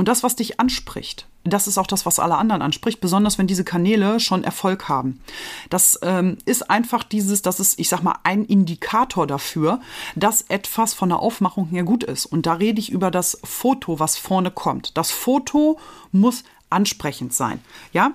[0.00, 3.46] Und das, was dich anspricht, das ist auch das, was alle anderen anspricht, besonders wenn
[3.46, 5.20] diese Kanäle schon Erfolg haben.
[5.68, 9.78] Das ähm, ist einfach dieses, das ist, ich sag mal, ein Indikator dafür,
[10.14, 12.24] dass etwas von der Aufmachung her gut ist.
[12.24, 14.96] Und da rede ich über das Foto, was vorne kommt.
[14.96, 15.78] Das Foto
[16.12, 17.60] muss ansprechend sein.
[17.92, 18.12] Ja,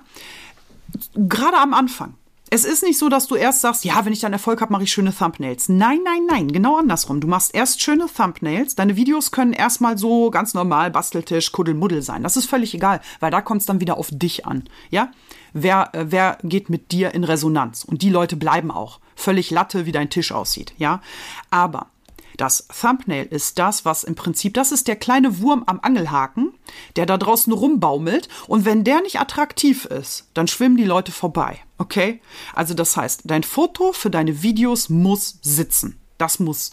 [1.14, 2.14] gerade am Anfang.
[2.56, 4.84] Es ist nicht so, dass du erst sagst, ja, wenn ich dann Erfolg habe, mache
[4.84, 5.68] ich schöne Thumbnails.
[5.68, 7.20] Nein, nein, nein, genau andersrum.
[7.20, 8.74] Du machst erst schöne Thumbnails.
[8.76, 12.22] Deine Videos können erstmal so ganz normal Basteltisch, Kuddelmuddel sein.
[12.22, 14.64] Das ist völlig egal, weil da kommt es dann wieder auf dich an.
[14.88, 15.10] Ja?
[15.52, 17.84] Wer, äh, wer geht mit dir in Resonanz?
[17.84, 19.00] Und die Leute bleiben auch.
[19.16, 20.72] Völlig Latte, wie dein Tisch aussieht.
[20.78, 21.02] Ja?
[21.50, 21.88] Aber
[22.36, 26.52] das Thumbnail ist das, was im Prinzip, das ist der kleine Wurm am Angelhaken,
[26.96, 28.28] der da draußen rumbaumelt.
[28.46, 31.58] Und wenn der nicht attraktiv ist, dann schwimmen die Leute vorbei.
[31.78, 32.20] Okay?
[32.54, 35.98] Also das heißt, dein Foto für deine Videos muss sitzen.
[36.18, 36.72] Das muss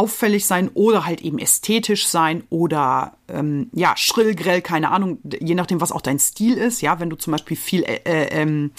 [0.00, 5.54] auffällig sein oder halt eben ästhetisch sein oder ähm, ja, schrill, grell, keine Ahnung, je
[5.54, 6.80] nachdem, was auch dein Stil ist.
[6.80, 8.70] Ja, wenn du zum Beispiel viel äh, äh, ähm,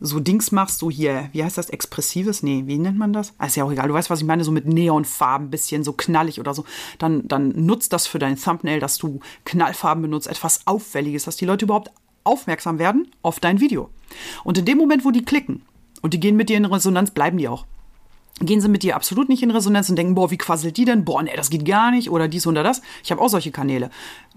[0.00, 2.42] so Dings machst, so hier, wie heißt das, expressives?
[2.42, 3.34] Nee, wie nennt man das?
[3.38, 5.92] Ah, ist ja auch egal, du weißt, was ich meine, so mit Neonfarben, bisschen so
[5.92, 6.64] knallig oder so.
[6.98, 11.46] Dann, dann nutzt das für dein Thumbnail, dass du Knallfarben benutzt, etwas Auffälliges, dass die
[11.46, 11.92] Leute überhaupt
[12.24, 13.90] aufmerksam werden auf dein Video.
[14.42, 15.62] Und in dem Moment, wo die klicken
[16.02, 17.64] und die gehen mit dir in Resonanz, bleiben die auch
[18.40, 21.04] gehen sie mit dir absolut nicht in Resonanz und denken, boah, wie quasselt die denn?
[21.04, 22.82] Boah, nee, das geht gar nicht oder dies oder das.
[23.04, 23.90] Ich habe auch solche Kanäle.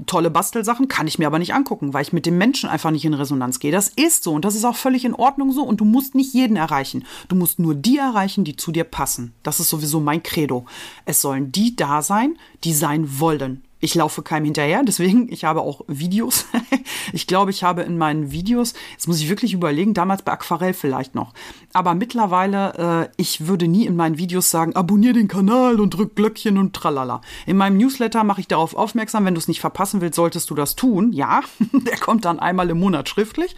[0.05, 3.05] Tolle Bastelsachen kann ich mir aber nicht angucken, weil ich mit dem Menschen einfach nicht
[3.05, 3.71] in Resonanz gehe.
[3.71, 6.33] Das ist so und das ist auch völlig in Ordnung so und du musst nicht
[6.33, 7.05] jeden erreichen.
[7.27, 9.33] Du musst nur die erreichen, die zu dir passen.
[9.41, 10.65] Das ist sowieso mein Credo.
[11.05, 15.61] Es sollen die da sein, die sein wollen ich laufe keinem hinterher, deswegen, ich habe
[15.61, 16.45] auch Videos.
[17.13, 20.73] ich glaube, ich habe in meinen Videos, jetzt muss ich wirklich überlegen, damals bei Aquarell
[20.73, 21.33] vielleicht noch.
[21.73, 26.15] Aber mittlerweile, äh, ich würde nie in meinen Videos sagen, abonniere den Kanal und drück
[26.15, 27.21] Glöckchen und tralala.
[27.45, 30.55] In meinem Newsletter mache ich darauf aufmerksam, wenn du es nicht verpassen willst, solltest du
[30.55, 31.13] das tun.
[31.13, 33.55] Ja, der kommt dann einmal im Monat schriftlich.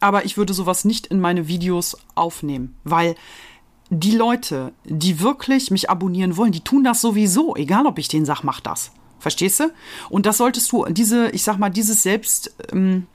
[0.00, 3.14] Aber ich würde sowas nicht in meine Videos aufnehmen, weil
[3.88, 8.26] die Leute, die wirklich mich abonnieren wollen, die tun das sowieso, egal ob ich denen
[8.26, 8.90] sage, mach das.
[9.26, 9.72] Verstehst du?
[10.08, 13.08] Und das solltest du, diese, ich sag mal, dieses Selbst, ähm,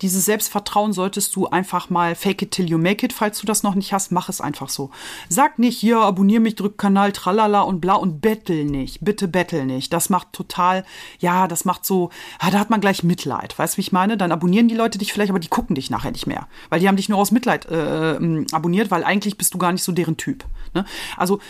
[0.00, 3.12] dieses Selbstvertrauen solltest du einfach mal fake it till you make it.
[3.12, 4.88] Falls du das noch nicht hast, mach es einfach so.
[5.28, 9.04] Sag nicht, hier, abonnier mich, drück Kanal, tralala und bla und bettel nicht.
[9.04, 9.92] Bitte bettel nicht.
[9.92, 10.86] Das macht total,
[11.18, 12.08] ja, das macht so,
[12.38, 13.58] ah, da hat man gleich Mitleid.
[13.58, 14.16] Weißt du, wie ich meine?
[14.16, 16.48] Dann abonnieren die Leute dich vielleicht, aber die gucken dich nachher nicht mehr.
[16.70, 19.72] Weil die haben dich nur aus Mitleid äh, ähm, abonniert, weil eigentlich bist du gar
[19.72, 20.46] nicht so deren Typ.
[20.72, 20.86] Ne?
[21.18, 21.40] Also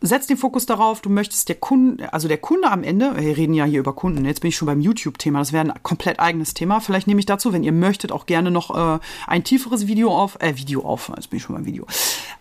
[0.00, 3.54] setz den Fokus darauf, du möchtest der Kunde, also der Kunde am Ende, wir reden
[3.54, 6.54] ja hier über Kunden, jetzt bin ich schon beim YouTube-Thema, das wäre ein komplett eigenes
[6.54, 6.80] Thema.
[6.80, 10.36] Vielleicht nehme ich dazu, wenn ihr möchtet, auch gerne noch äh, ein tieferes Video auf,
[10.40, 11.86] äh, Video auf, jetzt bin ich schon beim Video.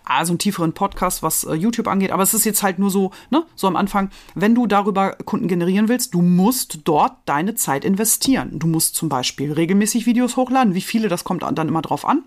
[0.06, 2.12] Also einen tieferen Podcast, was äh, YouTube angeht.
[2.12, 5.48] Aber es ist jetzt halt nur so, ne, so am Anfang, wenn du darüber Kunden
[5.48, 8.60] generieren willst, du musst dort deine Zeit investieren.
[8.60, 10.76] Du musst zum Beispiel regelmäßig Videos hochladen.
[10.76, 12.24] Wie viele, das kommt dann immer drauf an.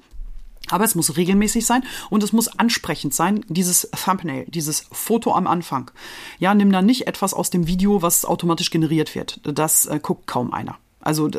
[0.71, 5.47] Aber es muss regelmäßig sein und es muss ansprechend sein, dieses Thumbnail, dieses Foto am
[5.47, 5.91] Anfang.
[6.39, 9.41] Ja, nimm da nicht etwas aus dem Video, was automatisch generiert wird.
[9.45, 10.77] Das äh, guckt kaum einer.
[11.01, 11.31] Also,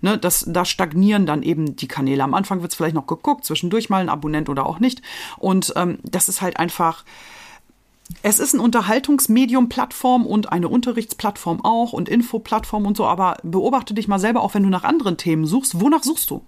[0.00, 2.24] ne, das, da stagnieren dann eben die Kanäle.
[2.24, 5.02] Am Anfang wird es vielleicht noch geguckt, zwischendurch mal ein Abonnent oder auch nicht.
[5.36, 7.04] Und ähm, das ist halt einfach.
[8.22, 14.08] Es ist ein Unterhaltungsmedium-Plattform und eine Unterrichtsplattform auch und Infoplattform und so, aber beobachte dich
[14.08, 15.78] mal selber, auch wenn du nach anderen Themen suchst.
[15.78, 16.42] Wonach suchst du?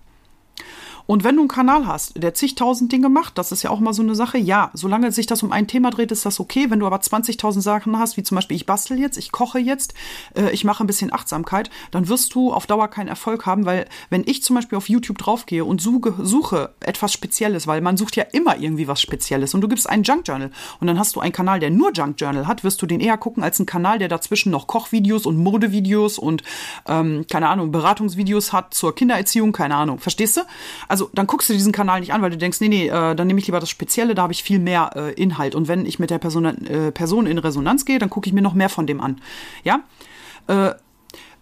[1.11, 3.93] Und wenn du einen Kanal hast, der zigtausend Dinge macht, das ist ja auch mal
[3.93, 6.71] so eine Sache, ja, solange sich das um ein Thema dreht, ist das okay.
[6.71, 9.93] Wenn du aber 20.000 Sachen hast, wie zum Beispiel ich bastel jetzt, ich koche jetzt,
[10.37, 13.89] äh, ich mache ein bisschen Achtsamkeit, dann wirst du auf Dauer keinen Erfolg haben, weil
[14.09, 18.15] wenn ich zum Beispiel auf YouTube draufgehe und suche, suche etwas Spezielles, weil man sucht
[18.15, 21.21] ja immer irgendwie was Spezielles und du gibst einen Junk Journal und dann hast du
[21.21, 23.99] einen Kanal, der nur Junk Journal hat, wirst du den eher gucken als einen Kanal,
[23.99, 26.45] der dazwischen noch Kochvideos und Modevideos und
[26.87, 29.99] ähm, keine Ahnung, Beratungsvideos hat zur Kindererziehung, keine Ahnung.
[29.99, 30.43] Verstehst du?
[30.87, 33.15] Also also dann guckst du diesen Kanal nicht an, weil du denkst, nee, nee, äh,
[33.15, 35.55] dann nehme ich lieber das Spezielle, da habe ich viel mehr äh, Inhalt.
[35.55, 38.43] Und wenn ich mit der Person, äh, Person in Resonanz gehe, dann gucke ich mir
[38.43, 39.21] noch mehr von dem an.
[39.65, 39.81] Ja?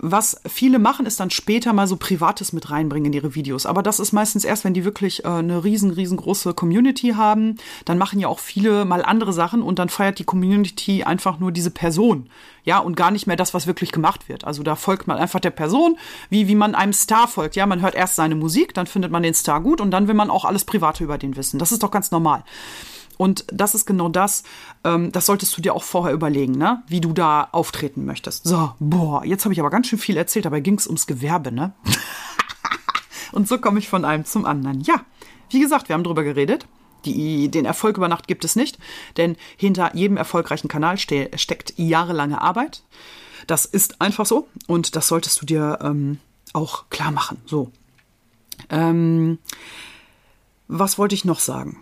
[0.01, 3.67] Was viele machen, ist dann später mal so Privates mit reinbringen in ihre Videos.
[3.67, 7.57] Aber das ist meistens erst, wenn die wirklich äh, eine riesen, riesengroße Community haben.
[7.85, 11.51] Dann machen ja auch viele mal andere Sachen und dann feiert die Community einfach nur
[11.51, 12.31] diese Person.
[12.63, 14.45] Ja, und gar nicht mehr das, was wirklich gemacht wird.
[14.45, 15.99] Also da folgt man einfach der Person,
[16.31, 17.57] wie, wie man einem Star folgt.
[17.57, 20.15] Ja, man hört erst seine Musik, dann findet man den Star gut und dann will
[20.15, 21.59] man auch alles Private über den wissen.
[21.59, 22.45] Das ist doch ganz normal.
[23.19, 24.45] Und das ist genau das,
[24.85, 26.83] ähm, das solltest du dir auch vorher überlegen, ne?
[26.87, 28.47] wie du da auftreten möchtest.
[28.47, 31.53] So, boah, jetzt habe ich aber ganz schön viel erzählt, dabei ging es ums Gewerbe,
[31.53, 31.75] ne?
[33.33, 34.81] Und so komme ich von einem zum anderen.
[34.81, 35.03] Ja,
[35.51, 36.67] wie gesagt, wir haben drüber geredet.
[37.05, 38.79] Die, den Erfolg über Nacht gibt es nicht,
[39.17, 42.83] denn hinter jedem erfolgreichen Kanal ste steckt jahrelange Arbeit.
[43.47, 46.19] Das ist einfach so und das solltest du dir ähm,
[46.53, 47.41] auch klar machen.
[47.47, 47.71] So.
[48.69, 49.39] Ähm,
[50.67, 51.79] was wollte ich noch sagen?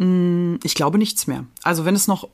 [0.00, 1.44] Mm, ich glaube nichts mehr.
[1.62, 2.28] Also wenn es noch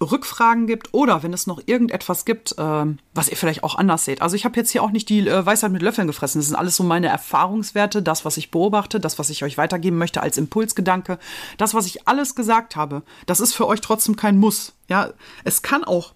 [0.00, 4.22] Rückfragen gibt oder wenn es noch irgendetwas gibt, äh, was ihr vielleicht auch anders seht.
[4.22, 6.40] Also ich habe jetzt hier auch nicht die äh, Weisheit mit Löffeln gefressen.
[6.40, 9.98] Das sind alles so meine Erfahrungswerte, das, was ich beobachte, das, was ich euch weitergeben
[9.98, 11.18] möchte als Impulsgedanke.
[11.58, 14.72] Das, was ich alles gesagt habe, das ist für euch trotzdem kein Muss.
[14.88, 15.10] Ja,
[15.44, 16.14] es kann auch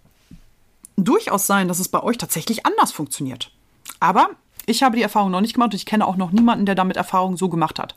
[0.97, 3.53] durchaus sein, dass es bei euch tatsächlich anders funktioniert.
[4.01, 4.31] Aber
[4.69, 6.97] ich habe die Erfahrung noch nicht gemacht und ich kenne auch noch niemanden, der damit
[6.97, 7.95] Erfahrung so gemacht hat.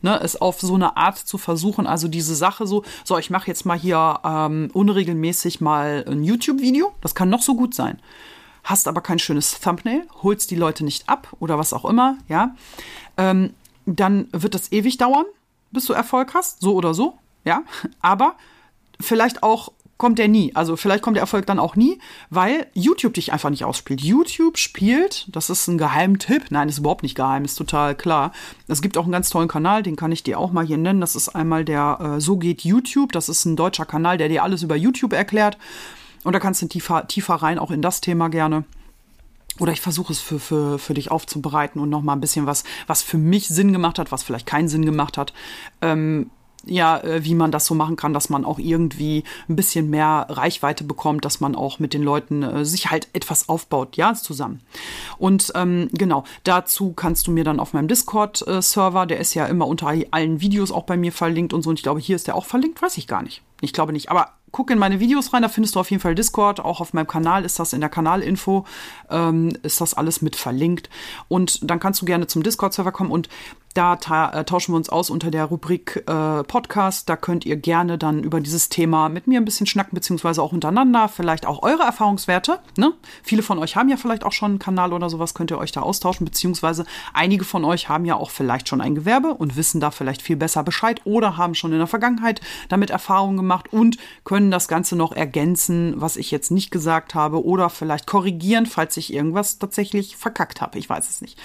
[0.00, 3.48] Ne, es auf so eine Art zu versuchen, also diese Sache so, so, ich mache
[3.48, 7.98] jetzt mal hier ähm, unregelmäßig mal ein YouTube-Video, das kann noch so gut sein.
[8.64, 12.54] Hast aber kein schönes Thumbnail, holst die Leute nicht ab oder was auch immer, ja.
[13.16, 13.54] Ähm,
[13.86, 15.26] dann wird das ewig dauern,
[15.72, 17.62] bis du Erfolg hast, so oder so, ja.
[18.00, 18.36] Aber
[19.00, 20.50] vielleicht auch kommt der nie.
[20.56, 24.00] Also vielleicht kommt der Erfolg dann auch nie, weil YouTube dich einfach nicht ausspielt.
[24.00, 26.46] YouTube spielt, das ist ein Geheimtipp.
[26.50, 28.32] Nein, ist überhaupt nicht geheim, ist total klar.
[28.66, 31.00] Es gibt auch einen ganz tollen Kanal, den kann ich dir auch mal hier nennen.
[31.00, 33.12] Das ist einmal der äh, So geht YouTube.
[33.12, 35.56] Das ist ein deutscher Kanal, der dir alles über YouTube erklärt.
[36.24, 38.64] Und da kannst du tiefer, tiefer rein, auch in das Thema gerne.
[39.60, 42.64] Oder ich versuche es für, für, für dich aufzubereiten und noch mal ein bisschen was,
[42.88, 45.32] was für mich Sinn gemacht hat, was vielleicht keinen Sinn gemacht hat.
[45.80, 46.32] Ähm,
[46.64, 50.26] ja, äh, wie man das so machen kann, dass man auch irgendwie ein bisschen mehr
[50.28, 54.60] Reichweite bekommt, dass man auch mit den Leuten äh, sich halt etwas aufbaut, ja, zusammen.
[55.18, 59.66] Und ähm, genau, dazu kannst du mir dann auf meinem Discord-Server, der ist ja immer
[59.66, 62.36] unter allen Videos auch bei mir verlinkt und so, und ich glaube, hier ist der
[62.36, 63.42] auch verlinkt, weiß ich gar nicht.
[63.60, 66.14] Ich glaube nicht, aber guck in meine Videos rein, da findest du auf jeden Fall
[66.14, 66.60] Discord.
[66.60, 68.66] Auch auf meinem Kanal ist das in der Kanalinfo,
[69.10, 70.90] ähm, ist das alles mit verlinkt.
[71.28, 73.28] Und dann kannst du gerne zum Discord-Server kommen und
[73.74, 77.08] da ta äh, tauschen wir uns aus unter der Rubrik äh, Podcast.
[77.08, 80.52] Da könnt ihr gerne dann über dieses Thema mit mir ein bisschen schnacken, beziehungsweise auch
[80.52, 81.08] untereinander.
[81.08, 82.60] Vielleicht auch eure Erfahrungswerte.
[82.76, 82.92] Ne?
[83.22, 85.72] Viele von euch haben ja vielleicht auch schon einen Kanal oder sowas, könnt ihr euch
[85.72, 89.80] da austauschen, beziehungsweise einige von euch haben ja auch vielleicht schon ein Gewerbe und wissen
[89.80, 93.96] da vielleicht viel besser Bescheid oder haben schon in der Vergangenheit damit Erfahrungen gemacht und
[94.24, 98.96] können das Ganze noch ergänzen, was ich jetzt nicht gesagt habe, oder vielleicht korrigieren, falls
[98.96, 100.78] ich irgendwas tatsächlich verkackt habe.
[100.78, 101.38] Ich weiß es nicht.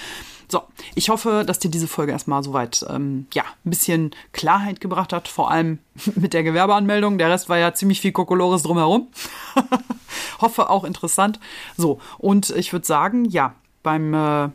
[0.49, 0.61] So,
[0.95, 5.27] ich hoffe, dass dir diese Folge erstmal soweit ähm, ja, ein bisschen Klarheit gebracht hat,
[5.27, 5.79] vor allem
[6.15, 7.17] mit der Gewerbeanmeldung.
[7.17, 9.07] Der Rest war ja ziemlich viel Kokolores drumherum.
[10.39, 11.39] hoffe auch interessant.
[11.75, 14.49] So, und ich würde sagen, ja, beim äh,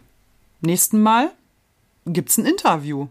[0.60, 1.30] nächsten Mal
[2.06, 3.08] gibt es ein Interview.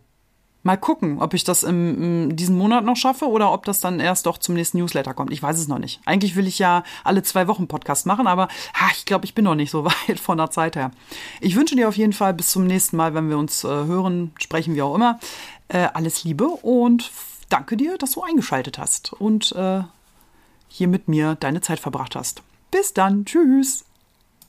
[0.63, 3.99] Mal gucken, ob ich das im, in diesem Monat noch schaffe oder ob das dann
[3.99, 5.31] erst doch zum nächsten Newsletter kommt.
[5.31, 5.99] Ich weiß es noch nicht.
[6.05, 9.45] Eigentlich will ich ja alle zwei Wochen Podcast machen, aber ha, ich glaube, ich bin
[9.45, 10.91] noch nicht so weit von der Zeit her.
[11.39, 14.33] Ich wünsche dir auf jeden Fall bis zum nächsten Mal, wenn wir uns äh, hören,
[14.39, 15.19] sprechen, wie auch immer.
[15.67, 17.11] Äh, alles Liebe und
[17.49, 19.81] danke dir, dass du eingeschaltet hast und äh,
[20.67, 22.43] hier mit mir deine Zeit verbracht hast.
[22.69, 23.25] Bis dann.
[23.25, 23.85] Tschüss.